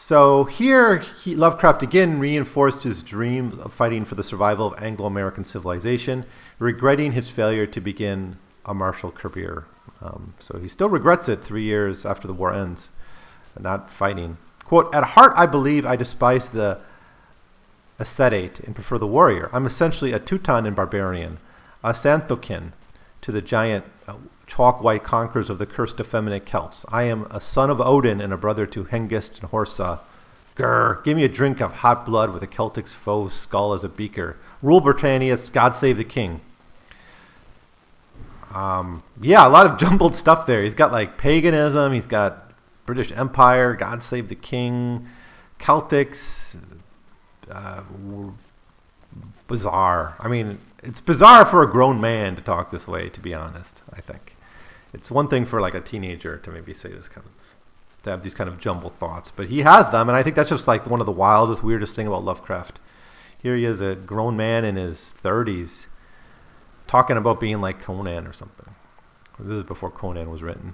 [0.01, 5.05] So here, he, Lovecraft again reinforced his dream of fighting for the survival of Anglo
[5.05, 6.25] American civilization,
[6.57, 9.65] regretting his failure to begin a martial career.
[10.01, 12.91] Um, so he still regrets it three years after the war ends,
[13.59, 14.37] not fighting.
[14.63, 16.79] Quote, At heart, I believe I despise the
[17.99, 19.49] aesthete and prefer the warrior.
[19.51, 21.39] I'm essentially a Teuton and barbarian,
[21.83, 22.71] a Xanthokin
[23.19, 24.13] to the giant uh,
[24.49, 26.85] chalk white conquerors of the cursed effeminate Celts.
[26.89, 29.99] I am a son of Odin and a brother to Hengist and Horsa.
[30.55, 33.89] Grr, give me a drink of hot blood with a Celtic's foe's skull as a
[33.89, 34.35] beaker.
[34.61, 36.41] Rule Britannia, God save the king.
[38.53, 40.63] Um, yeah, a lot of jumbled stuff there.
[40.63, 42.51] He's got like paganism, he's got
[42.85, 45.07] British Empire, God Save the King,
[45.59, 46.57] Celtics,
[47.51, 47.83] uh,
[49.47, 50.15] bizarre.
[50.19, 53.83] I mean, it's bizarre for a grown man to talk this way, to be honest,
[53.93, 54.35] I think.
[54.93, 57.55] It's one thing for like a teenager to maybe say this kind of
[58.03, 60.49] to have these kind of jumbled thoughts, but he has them, and I think that's
[60.49, 62.79] just like one of the wildest, weirdest thing about Lovecraft.
[63.41, 65.87] Here he is, a grown man in his 30s,
[66.87, 68.75] talking about being like Conan or something.
[69.37, 70.73] This is before Conan was written.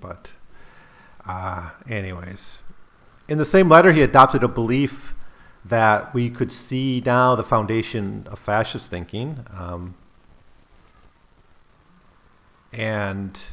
[0.00, 0.32] But,
[1.26, 2.62] uh, anyways,
[3.28, 5.14] in the same letter, he adopted a belief
[5.64, 9.44] that we could see now the foundation of fascist thinking.
[9.52, 9.94] Um,
[12.72, 13.44] and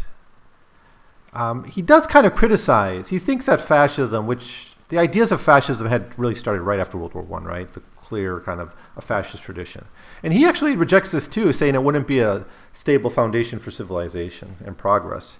[1.33, 3.09] um, he does kind of criticize.
[3.09, 7.13] He thinks that fascism, which the ideas of fascism had really started right after World
[7.13, 7.71] War One, right?
[7.71, 9.85] The clear kind of a fascist tradition.
[10.23, 14.55] And he actually rejects this too, saying it wouldn't be a stable foundation for civilization
[14.65, 15.39] and progress.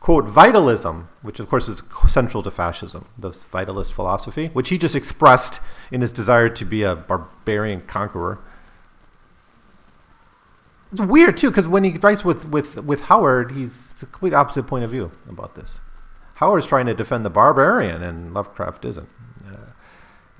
[0.00, 4.94] Quote, vitalism, which of course is central to fascism, the vitalist philosophy, which he just
[4.94, 5.60] expressed
[5.90, 8.38] in his desire to be a barbarian conqueror.
[10.92, 14.66] It's weird too, because when he writes with, with, with Howard, he's the complete opposite
[14.66, 15.80] point of view about this.
[16.34, 19.08] Howard's trying to defend the barbarian, and Lovecraft isn't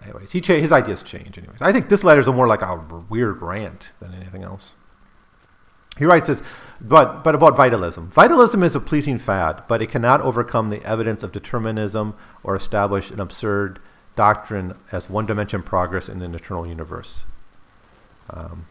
[0.06, 1.38] anyways, he cha- his ideas change.
[1.38, 4.76] Anyways, I think this letter is more like a weird rant than anything else.
[5.98, 6.42] He writes this,
[6.80, 8.10] but but about vitalism.
[8.10, 13.10] Vitalism is a pleasing fad, but it cannot overcome the evidence of determinism or establish
[13.10, 13.80] an absurd
[14.14, 17.24] doctrine as one-dimension progress in an eternal universe.
[18.28, 18.66] Um,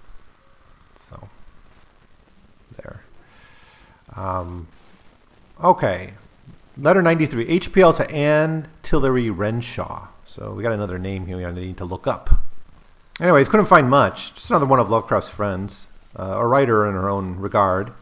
[0.98, 1.30] so
[2.78, 3.04] there.
[4.16, 4.68] Um,
[5.64, 6.14] okay,
[6.78, 7.60] letter ninety-three.
[7.60, 10.08] HPL to Anne Tillery Renshaw.
[10.24, 12.42] So we got another name here we need to look up.
[13.22, 14.34] Anyways, couldn't find much.
[14.34, 17.94] Just another one of Lovecraft's friends, uh, a writer in her own regard.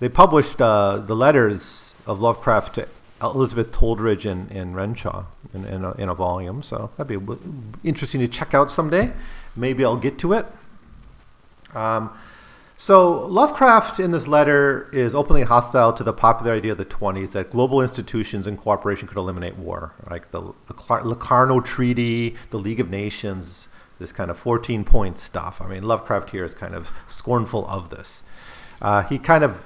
[0.00, 2.88] They published uh, the letters of Lovecraft to
[3.22, 6.62] Elizabeth Toldridge and, and Renshaw in, in, a, in a volume.
[6.62, 7.36] So that'd be
[7.84, 9.12] interesting to check out someday.
[9.54, 10.46] Maybe I'll get to it.
[11.74, 12.10] Um,
[12.80, 17.32] so Lovecraft in this letter is openly hostile to the popular idea of the 20s
[17.32, 22.78] that global institutions and cooperation could eliminate war, like the, the Locarno Treaty, the League
[22.78, 23.66] of Nations,
[23.98, 25.60] this kind of 14 point stuff.
[25.60, 28.22] I mean, Lovecraft here is kind of scornful of this.
[28.80, 29.60] Uh, he kind of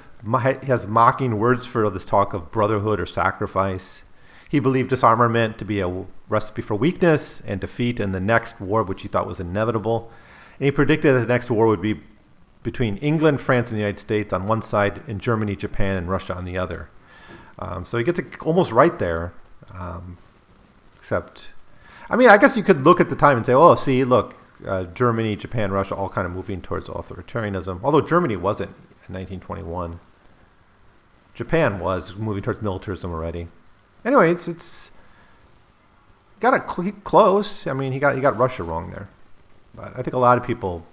[0.63, 4.05] has mocking words for this talk of brotherhood or sacrifice.
[4.49, 8.81] He believed disarmament to be a recipe for weakness and defeat in the next war,
[8.81, 10.11] which he thought was inevitable.
[10.57, 12.01] And he predicted that the next war would be
[12.63, 16.35] between England, France, and the United States on one side, and Germany, Japan, and Russia
[16.35, 16.89] on the other.
[17.59, 19.33] Um, so he gets it almost right there.
[19.73, 20.17] Um,
[20.95, 21.53] except,
[22.09, 24.35] I mean, I guess you could look at the time and say, oh, see, look,
[24.65, 27.79] uh, Germany, Japan, Russia, all kind of moving towards authoritarianism.
[27.83, 28.71] Although Germany wasn't
[29.07, 29.99] in 1921.
[31.33, 33.47] Japan was moving towards militarism already.
[34.05, 34.91] Anyways, it's
[36.39, 37.67] got it cl- close.
[37.67, 39.09] I mean, he got he got Russia wrong there,
[39.73, 40.85] but I think a lot of people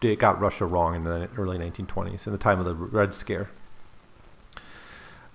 [0.00, 3.50] got Russia wrong in the early 1920s, in the time of the Red Scare.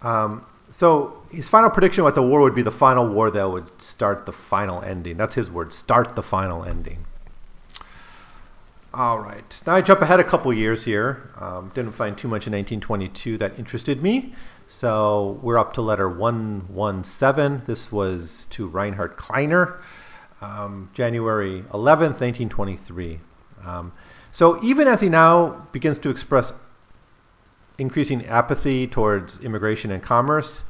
[0.01, 3.81] Um, so his final prediction what the war would be the final war that would
[3.81, 5.17] start the final ending.
[5.17, 5.71] That's his word.
[5.71, 7.05] Start the final ending.
[8.93, 9.61] All right.
[9.65, 11.31] Now I jump ahead a couple years here.
[11.39, 14.33] Um, didn't find too much in 1922 that interested me.
[14.67, 17.63] So we're up to letter 117.
[17.65, 19.79] This was to Rheinhart Kleiner,
[20.41, 23.19] um, January 11th, 1923.
[23.65, 23.93] Um,
[24.33, 26.51] so even as he now begins to express
[27.77, 30.63] increasing apathy towards immigration and commerce,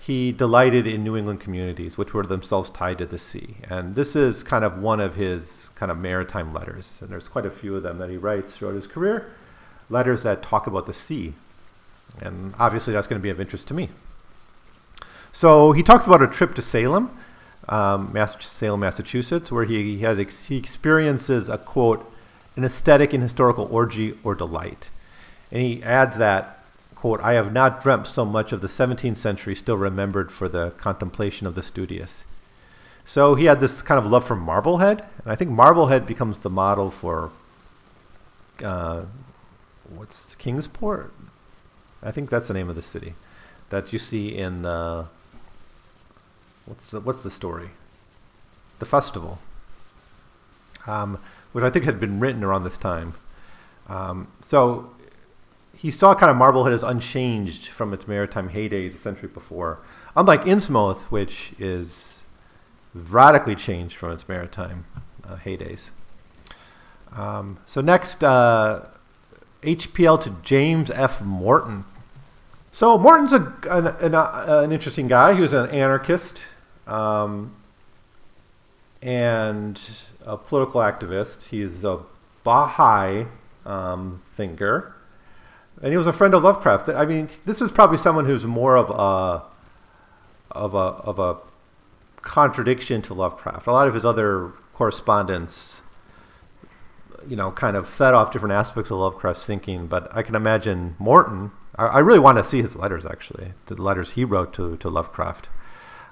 [0.00, 3.58] he delighted in New England communities, which were themselves tied to the sea.
[3.70, 6.98] And this is kind of one of his kind of maritime letters.
[7.00, 9.30] And there's quite a few of them that he writes throughout his career,
[9.88, 11.34] letters that talk about the sea.
[12.20, 13.90] And obviously, that's going to be of interest to me.
[15.30, 17.16] So he talks about a trip to Salem,
[17.68, 22.10] um, Salem, Massachusetts, where he, he, had he experiences a quote,
[22.56, 24.90] an aesthetic and historical orgy or delight.
[25.50, 26.64] And he adds that
[27.04, 30.70] quote, I have not dreamt so much of the 17th century still remembered for the
[30.78, 32.24] contemplation of the studious.
[33.04, 36.48] So he had this kind of love for Marblehead, and I think Marblehead becomes the
[36.48, 37.30] model for
[38.62, 39.02] uh,
[39.94, 41.12] what's Kingsport?
[42.02, 43.12] I think that's the name of the city
[43.68, 45.04] that you see in the
[46.64, 47.68] what's the, what's the story?
[48.78, 49.40] The festival,
[50.86, 51.18] um,
[51.54, 53.14] which I think had been written around this time.
[53.88, 54.90] Um, so
[55.76, 59.78] he saw kind of Marblehead as unchanged from its maritime heydays a century before.
[60.16, 62.24] Unlike Innsmouth, which is
[62.92, 64.84] radically changed from its maritime
[65.22, 65.90] uh, heydays.
[67.12, 68.86] Um, so next, uh,
[69.62, 71.22] HPL to James F.
[71.22, 71.84] Morton.
[72.72, 75.34] So Morton's a, an, an, uh, an interesting guy.
[75.34, 76.46] He was an anarchist
[76.88, 77.54] um,
[79.00, 79.80] and
[80.24, 81.48] a political activist.
[81.48, 82.00] He's a
[82.44, 83.26] Baha'i
[83.64, 84.94] um, thinker
[85.82, 86.88] and he was a friend of Lovecraft.
[86.88, 89.44] I mean, this is probably someone who's more of a
[90.50, 91.36] of a of a
[92.22, 93.66] contradiction to Lovecraft.
[93.66, 95.82] A lot of his other correspondence,
[97.28, 99.86] you know, kind of fed off different aspects of Lovecraft's thinking.
[99.86, 101.50] But I can imagine Morton.
[101.76, 104.88] I, I really want to see his letters actually, the letters he wrote to to
[104.88, 105.48] Lovecraft.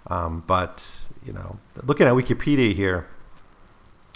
[0.08, 3.06] Um, but you know, looking at Wikipedia here,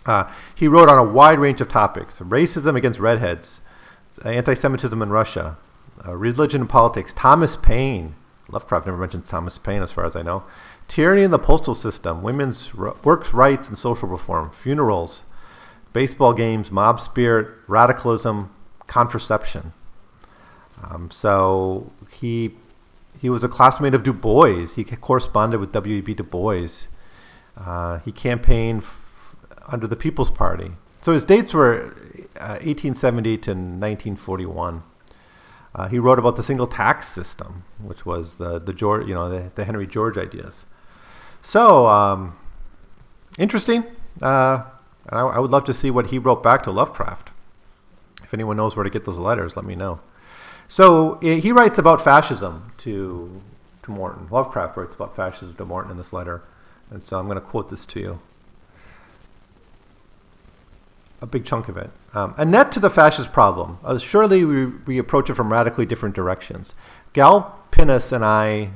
[0.06, 3.60] uh, he wrote on a wide range of topics: racism against redheads
[4.24, 5.58] anti-Semitism in Russia,
[6.06, 7.12] uh, religion and politics.
[7.12, 8.14] Thomas Paine,
[8.48, 10.44] Lovecraft never mentions Thomas Paine, as far as I know.
[10.88, 15.24] Tyranny in the postal system, women's works rights and social reform, funerals,
[15.92, 18.54] baseball games, mob spirit, radicalism,
[18.86, 19.72] contraception.
[20.82, 22.54] Um, so he
[23.18, 24.66] he was a classmate of Du Bois.
[24.74, 26.14] He corresponded with W.E.B.
[26.14, 26.86] Du Bois.
[27.56, 29.05] Uh, he campaigned f-
[29.66, 30.72] under the People's Party.
[31.02, 31.94] So his dates were
[32.40, 34.82] 1870 uh, to 1941.
[35.74, 39.28] Uh, he wrote about the single tax system, which was the the George, you know,
[39.28, 40.64] the, the Henry George ideas.
[41.42, 42.36] So um,
[43.38, 43.84] interesting.
[44.22, 44.64] Uh,
[45.10, 47.30] I, I, would love to see what he wrote back to Lovecraft.
[48.24, 50.00] If anyone knows where to get those letters, let me know.
[50.66, 53.42] So he writes about fascism to
[53.82, 54.28] to Morton.
[54.30, 56.42] Lovecraft writes about fascism to Morton in this letter,
[56.90, 58.20] and so I'm going to quote this to you
[61.20, 61.90] a big chunk of it.
[62.14, 63.78] Um, a net to the fascist problem.
[63.84, 66.74] Uh, surely we, we approach it from radically different directions.
[67.12, 68.70] Gal Pinnis and I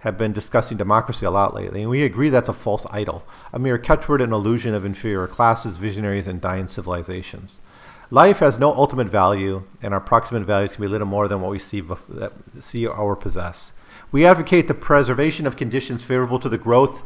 [0.00, 3.58] have been discussing democracy a lot lately, and we agree that's a false idol, a
[3.58, 7.60] mere catchword and illusion of inferior classes, visionaries, and dying civilizations.
[8.10, 11.50] Life has no ultimate value, and our proximate values can be little more than what
[11.50, 12.32] we see, bef-
[12.62, 13.72] see or possess.
[14.12, 17.02] We advocate the preservation of conditions favorable to the growth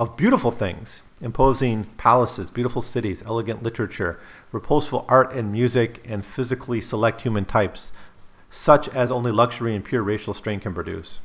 [0.00, 4.18] of beautiful things, imposing palaces, beautiful cities, elegant literature,
[4.50, 7.92] repulsive art and music, and physically select human types,
[8.48, 11.20] such as only luxury and pure racial strain can produce.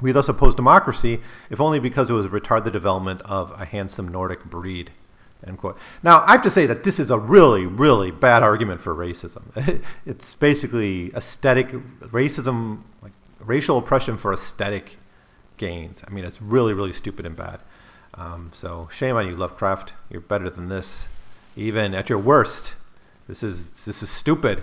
[0.00, 1.18] We thus oppose democracy,
[1.50, 4.92] if only because it would retard the development of a handsome Nordic breed.
[5.44, 5.76] End quote.
[6.00, 9.82] Now, I have to say that this is a really, really bad argument for racism.
[10.06, 14.98] it's basically aesthetic racism, like racial oppression for aesthetic
[15.56, 16.04] gains.
[16.06, 17.58] I mean, it's really, really stupid and bad.
[18.18, 19.94] Um, so shame on you, Lovecraft.
[20.10, 21.08] You're better than this.
[21.56, 22.74] Even at your worst,
[23.28, 24.62] this is this is stupid.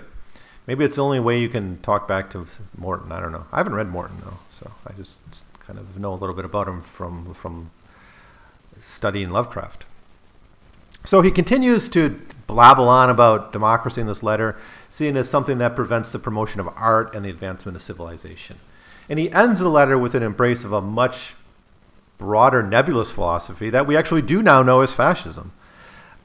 [0.66, 2.46] Maybe it's the only way you can talk back to
[2.76, 3.12] Morton.
[3.12, 3.46] I don't know.
[3.52, 5.20] I haven't read Morton though, so I just
[5.60, 7.70] kind of know a little bit about him from from
[8.78, 9.86] studying Lovecraft.
[11.04, 14.56] So he continues to blabble on about democracy in this letter,
[14.90, 18.58] seeing it as something that prevents the promotion of art and the advancement of civilization.
[19.08, 21.36] And he ends the letter with an embrace of a much
[22.18, 25.52] broader nebulous philosophy that we actually do now know as fascism.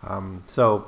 [0.03, 0.87] Um, so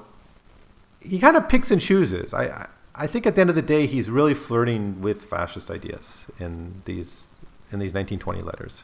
[0.99, 2.33] he kind of picks and chooses.
[2.33, 6.25] I, I think at the end of the day, he's really flirting with fascist ideas
[6.39, 7.39] in these
[7.71, 8.83] in these 1920 letters.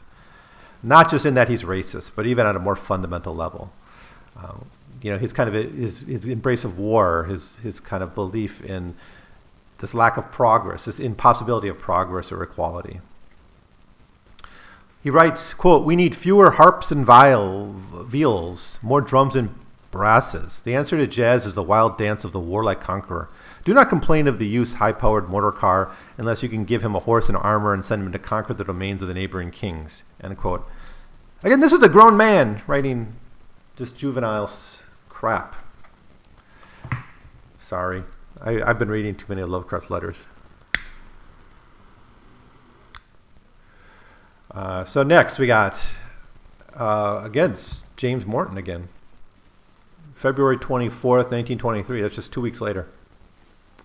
[0.82, 3.72] Not just in that he's racist, but even at a more fundamental level.
[4.36, 4.66] Um,
[5.02, 8.60] you know, his kind of his, his embrace of war, his his kind of belief
[8.62, 8.94] in
[9.78, 13.00] this lack of progress, this impossibility of progress or equality.
[15.02, 19.54] He writes, quote, We need fewer harps and viol, viols, more drums and
[19.90, 20.62] brasses.
[20.62, 23.28] The answer to jazz is the wild dance of the warlike conqueror.
[23.64, 26.94] Do not complain of the youth's high powered motor car unless you can give him
[26.94, 30.04] a horse and armor and send him to conquer the domains of the neighboring kings.
[30.22, 30.68] End quote.
[31.42, 33.14] Again, this is a grown man writing
[33.76, 34.50] this juvenile
[35.08, 35.56] crap.
[37.58, 38.04] Sorry.
[38.42, 40.24] I, I've been reading too many Lovecraft letters.
[44.50, 45.94] Uh, so next we got
[46.74, 47.54] uh, again
[47.96, 48.88] James Morton again.
[50.14, 52.02] February 24th, 1923.
[52.02, 52.88] That's just two weeks later.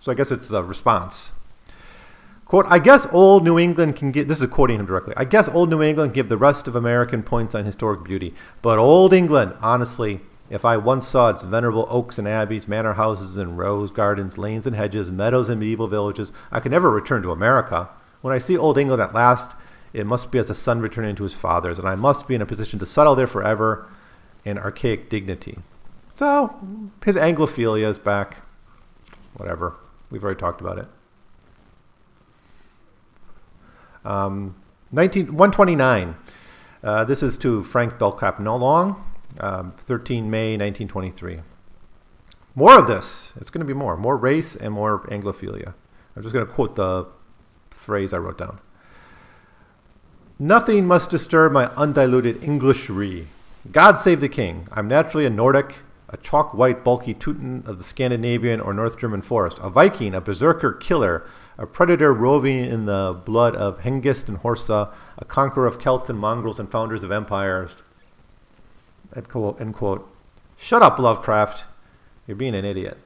[0.00, 1.32] So I guess it's a response.
[2.44, 5.48] Quote, I guess old New England can get, this is quoting him directly, I guess
[5.48, 8.34] old New England give the rest of American points on historic beauty.
[8.62, 13.36] But old England, honestly, if I once saw its venerable oaks and abbeys, manor houses
[13.36, 17.32] and rose gardens, lanes and hedges, meadows and medieval villages, I could never return to
[17.32, 17.88] America.
[18.20, 19.56] When I see old England at last,
[19.96, 22.42] it must be as a son returning to his father's, and I must be in
[22.42, 23.88] a position to settle there forever
[24.44, 25.56] in archaic dignity.
[26.10, 26.54] So
[27.02, 28.42] his Anglophilia is back.
[29.36, 29.74] Whatever.
[30.10, 30.86] We've already talked about it.
[34.04, 34.56] Um,
[34.92, 36.16] 19, 129.
[36.84, 39.02] Uh, this is to Frank Belknap Long,
[39.40, 41.40] um, 13 May 1923.
[42.54, 43.32] More of this.
[43.36, 43.96] It's going to be more.
[43.96, 45.72] More race and more Anglophilia.
[46.14, 47.06] I'm just going to quote the
[47.70, 48.60] phrase I wrote down.
[50.38, 53.28] Nothing must disturb my undiluted Englishry.
[53.72, 54.68] God save the king.
[54.70, 55.76] I'm naturally a Nordic,
[56.10, 60.20] a chalk white, bulky Teuton of the Scandinavian or North German forest, a Viking, a
[60.20, 61.26] berserker killer,
[61.56, 66.18] a predator roving in the blood of Hengist and Horsa, a conqueror of Celts and
[66.18, 67.70] mongrels and founders of empires.
[69.14, 69.58] End quote.
[69.58, 70.06] End quote.
[70.58, 71.64] Shut up, Lovecraft.
[72.26, 72.98] You're being an idiot.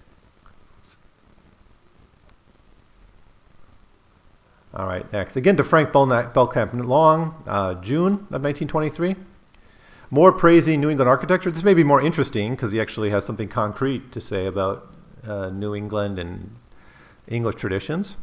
[4.73, 5.35] All right, next.
[5.35, 9.17] Again to Frank Belknap Long, uh, June of 1923.
[10.11, 11.51] More praising New England architecture.
[11.51, 14.93] This may be more interesting because he actually has something concrete to say about
[15.27, 16.57] uh, New England and
[17.27, 18.17] English traditions.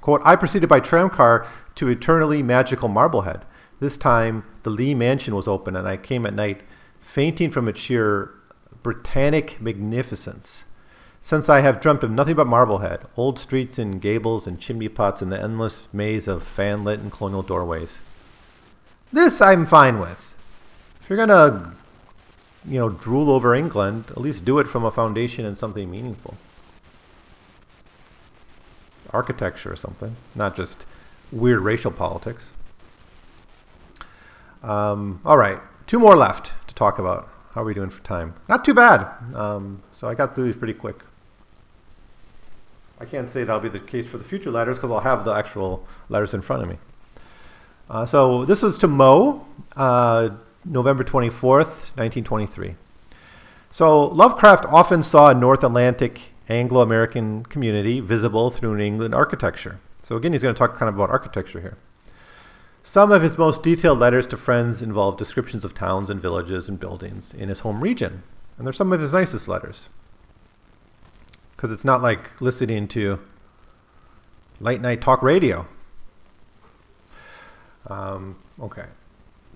[0.00, 1.46] Quote, I proceeded by tramcar
[1.76, 3.44] to eternally magical Marblehead.
[3.78, 6.62] This time the Lee Mansion was open and I came at night
[7.00, 8.30] fainting from its sheer
[8.82, 10.64] Britannic magnificence.
[11.24, 15.22] Since I have dreamt of nothing but Marblehead, old streets and gables and chimney pots
[15.22, 18.00] and the endless maze of fanlit and colonial doorways.
[19.12, 20.36] This I'm fine with.
[21.00, 21.74] If you're gonna,
[22.66, 26.36] you know, drool over England, at least do it from a foundation in something meaningful.
[29.10, 30.86] Architecture or something, not just
[31.30, 32.52] weird racial politics.
[34.60, 37.28] Um, all right, two more left to talk about.
[37.54, 38.34] How are we doing for time?
[38.48, 39.06] Not too bad.
[39.34, 40.96] Um, so I got through these pretty quick.
[43.02, 45.32] I can't say that'll be the case for the future letters because I'll have the
[45.32, 46.76] actual letters in front of me.
[47.90, 49.44] Uh, so this is to Moe,
[49.74, 50.30] uh,
[50.64, 52.76] November 24th, 1923.
[53.72, 59.80] So Lovecraft often saw a North Atlantic Anglo-American community visible through New England architecture.
[60.04, 61.78] So again, he's going to talk kind of about architecture here.
[62.84, 66.78] Some of his most detailed letters to friends involve descriptions of towns and villages and
[66.78, 68.22] buildings in his home region.
[68.56, 69.88] And they're some of his nicest letters
[71.62, 73.20] because it's not like listening to
[74.58, 75.68] late night talk radio.
[77.86, 78.86] Um, okay.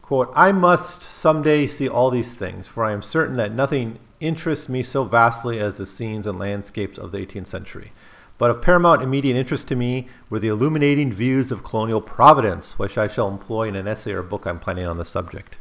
[0.03, 4.69] Quote, I must someday see all these things, for I am certain that nothing interests
[4.69, 7.91] me so vastly as the scenes and landscapes of the 18th century.
[8.39, 12.97] But of paramount immediate interest to me were the illuminating views of colonial providence, which
[12.97, 15.59] I shall employ in an essay or book I'm planning on the subject.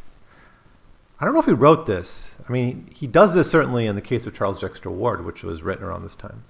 [1.19, 2.35] I don't know if he wrote this.
[2.47, 5.63] I mean, he does this certainly in the case of Charles Dexter Ward, which was
[5.63, 6.43] written around this time.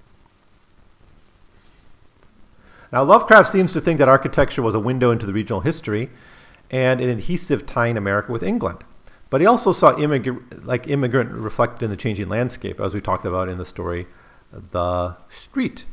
[2.92, 6.10] Now, Lovecraft seems to think that architecture was a window into the regional history
[6.70, 8.84] and an adhesive tying America with England.
[9.30, 13.24] But he also saw immigrant, like immigrant reflected in the changing landscape, as we talked
[13.24, 14.06] about in the story,
[14.52, 15.84] The Street.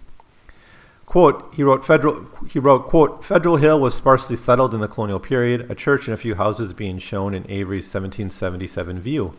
[1.05, 5.19] Quote, he wrote, Federal, he wrote, quote, Federal Hill was sparsely settled in the colonial
[5.19, 9.33] period, a church and a few houses being shown in Avery's 1777 view.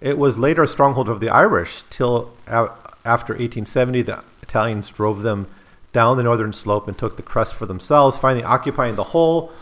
[0.00, 5.46] It was later a stronghold of the Irish till after 1870 the Italians drove them
[5.92, 9.52] down the northern slope and took the crest for themselves, finally occupying the whole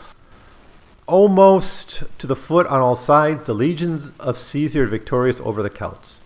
[1.06, 3.46] almost to the foot on all sides.
[3.46, 6.20] The legions of Caesar victorious over the Celts.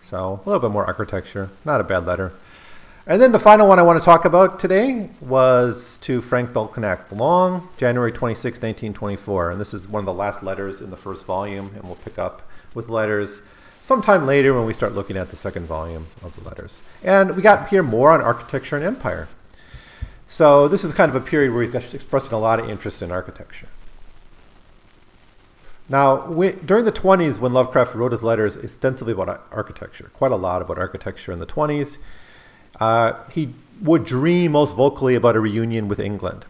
[0.00, 2.32] So a little bit more architecture, not a bad letter.
[3.08, 7.10] And then the final one I want to talk about today was to Frank Belknap
[7.10, 9.50] Long, January 26, 1924.
[9.50, 12.18] And this is one of the last letters in the first volume, and we'll pick
[12.18, 12.42] up
[12.74, 13.40] with letters
[13.80, 16.82] sometime later when we start looking at the second volume of the letters.
[17.02, 19.26] And we got here more on architecture and empire.
[20.26, 23.10] So this is kind of a period where he's expressing a lot of interest in
[23.10, 23.68] architecture.
[25.88, 30.36] Now, we, during the 20s, when Lovecraft wrote his letters extensively about architecture, quite a
[30.36, 31.96] lot about architecture in the 20s,
[32.76, 33.50] uh, he
[33.80, 36.44] would dream most vocally about a reunion with England.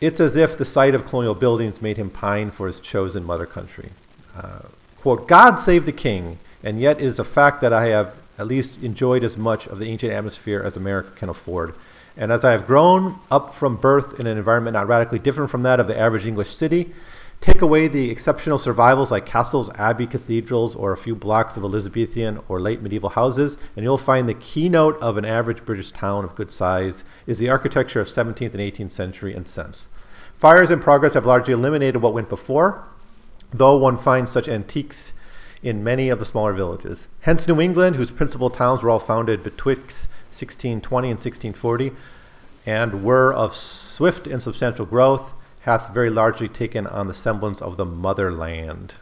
[0.00, 3.46] It's as if the sight of colonial buildings made him pine for his chosen mother
[3.46, 3.90] country.
[4.34, 4.60] Uh,
[5.00, 8.46] quote, God save the king, and yet it is a fact that I have at
[8.46, 11.74] least enjoyed as much of the ancient atmosphere as America can afford.
[12.16, 15.62] And as I have grown up from birth in an environment not radically different from
[15.64, 16.92] that of the average English city,
[17.40, 22.38] Take away the exceptional survivals like castles, abbey, cathedrals, or a few blocks of Elizabethan
[22.48, 26.34] or late medieval houses, and you'll find the keynote of an average British town of
[26.34, 29.88] good size is the architecture of 17th and 18th century and since.
[30.36, 32.84] Fires in progress have largely eliminated what went before,
[33.52, 35.14] though one finds such antiques
[35.62, 37.08] in many of the smaller villages.
[37.20, 41.92] Hence, New England, whose principal towns were all founded betwixt 1620 and 1640,
[42.66, 47.76] and were of swift and substantial growth, hath very largely taken on the semblance of
[47.76, 48.94] the motherland.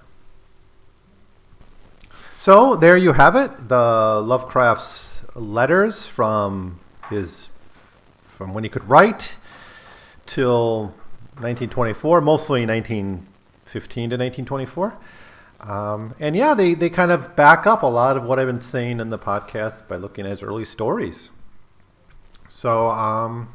[2.38, 6.80] So there you have it, the Lovecraft's letters from
[7.10, 7.48] his
[8.20, 9.32] from when he could write
[10.26, 10.94] till
[11.40, 14.96] 1924, mostly 1915 to 1924.
[15.60, 18.60] Um, and yeah, they, they kind of back up a lot of what I've been
[18.60, 21.30] saying in the podcast by looking at his early stories.
[22.48, 23.52] So, um,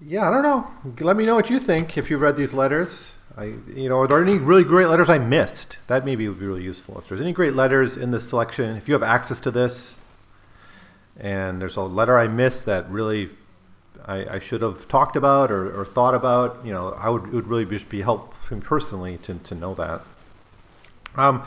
[0.00, 0.66] yeah, I don't know.
[1.00, 3.12] Let me know what you think if you've read these letters.
[3.36, 5.78] I, you know, are there any really great letters I missed?
[5.86, 6.98] That maybe would be really useful.
[6.98, 9.96] If there's any great letters in this selection, if you have access to this,
[11.16, 13.30] and there's a letter I missed that really
[14.06, 17.32] I, I should have talked about or, or, thought about, you know, I would it
[17.32, 20.02] would really just be helpful personally to, to know that.
[21.14, 21.42] Um,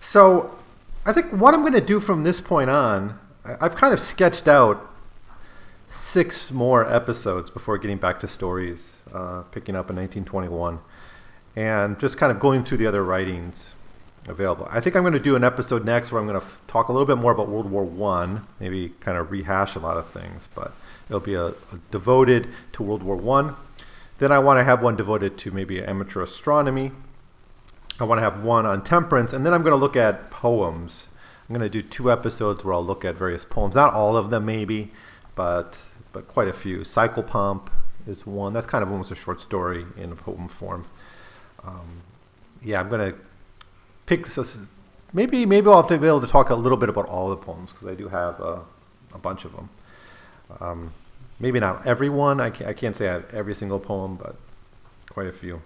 [0.00, 0.56] so
[1.04, 4.48] I think what I'm going to do from this point on, I've kind of sketched
[4.48, 4.85] out
[5.88, 10.78] six more episodes before getting back to stories, uh, picking up in 1921,
[11.54, 13.74] and just kind of going through the other writings
[14.28, 14.66] available.
[14.70, 16.88] I think I'm going to do an episode next where I'm going to f- talk
[16.88, 20.08] a little bit more about World War One, maybe kind of rehash a lot of
[20.10, 20.72] things, but
[21.08, 21.54] it'll be a, a
[21.90, 23.56] devoted to World War One.
[24.18, 26.92] Then I want to have one devoted to maybe amateur astronomy.
[28.00, 31.08] I want to have one on temperance, and then I'm going to look at poems.
[31.48, 34.30] I'm going to do two episodes where I'll look at various poems, not all of
[34.30, 34.92] them maybe,
[35.36, 35.80] but
[36.12, 36.78] but quite a few.
[36.78, 37.68] Psychopompos
[38.08, 38.52] is one.
[38.52, 40.86] That's kind of almost a short story in a poem form.
[41.64, 42.02] Um,
[42.62, 43.14] yeah, I'm gonna
[44.06, 44.58] pick this.
[45.12, 47.36] Maybe maybe I'll have to be able to talk a little bit about all the
[47.36, 48.62] poems because I do have a,
[49.14, 49.68] a bunch of them.
[50.60, 50.92] Um,
[51.38, 52.40] maybe not every one.
[52.40, 54.36] I can't, I can't say I have every single poem, but
[55.10, 55.62] quite a few.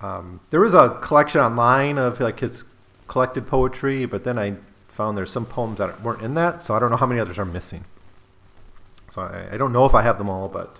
[0.00, 2.64] Um, there is a collection online of like his
[3.06, 4.56] collected poetry, but then I
[4.88, 7.38] found there's some poems that weren't in that, so I don't know how many others
[7.38, 7.84] are missing.
[9.10, 10.78] So I, I, don't know if I have them all, but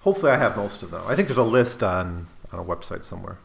[0.00, 1.02] hopefully I have most of them.
[1.06, 3.38] I think there's a list on, on a website somewhere.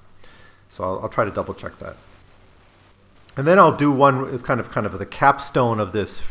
[0.69, 1.97] So I'll, I'll try to double check that.
[3.35, 6.23] And then I'll do one is kind of kind of the capstone of this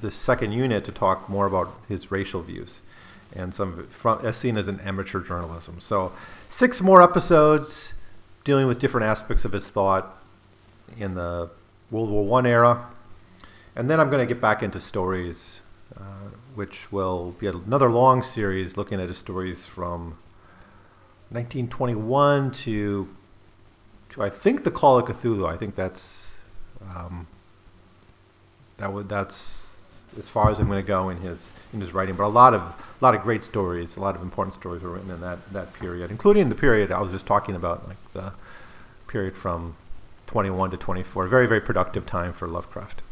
[0.00, 2.80] this second unit to talk more about his racial views
[3.34, 5.80] and some of it from, as seen as an amateur journalism.
[5.80, 6.12] So
[6.48, 7.94] six more episodes
[8.44, 10.20] dealing with different aspects of his thought
[10.98, 11.50] in the
[11.90, 12.86] World War One era,
[13.74, 15.60] and then I'm going to get back into stories
[16.54, 20.18] which will be another long series looking at his stories from
[21.30, 23.08] 1921 to,
[24.10, 25.48] to I think the Call of Cthulhu.
[25.48, 26.36] I think that's
[26.94, 27.26] um,
[28.76, 29.74] that would that's
[30.18, 32.14] as far as I'm going to go in his in his writing.
[32.14, 34.90] But a lot of a lot of great stories, a lot of important stories were
[34.90, 38.32] written in that that period, including the period I was just talking about, like the
[39.08, 39.76] period from
[40.26, 41.26] 21 to 24.
[41.28, 43.02] Very very productive time for Lovecraft.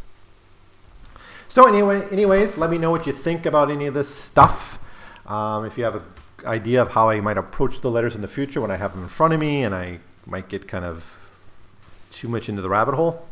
[1.53, 4.79] So anyway, anyways, let me know what you think about any of this stuff.
[5.27, 6.05] Um, if you have an
[6.47, 9.03] idea of how I might approach the letters in the future when I have them
[9.03, 11.15] in front of me and I might get kind of
[12.11, 13.29] too much into the rabbit hole,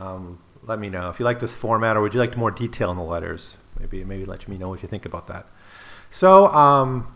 [0.00, 2.90] um, let me know if you like this format, or would you like more detail
[2.90, 3.58] in the letters?
[3.78, 5.44] Maybe maybe let me know what you think about that.
[6.10, 7.14] So um,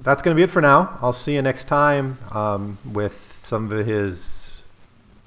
[0.00, 0.96] that's going to be it for now.
[1.02, 4.62] I'll see you next time um, with some of his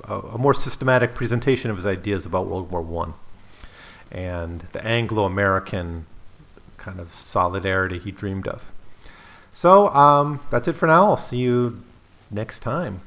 [0.04, 3.14] a more systematic presentation of his ideas about World War One
[4.12, 6.05] and the Anglo-American
[6.78, 8.72] kind of solidarity he dreamed of.
[9.53, 11.05] So um, that's it for now.
[11.05, 11.84] I'll see you
[12.30, 13.01] next time.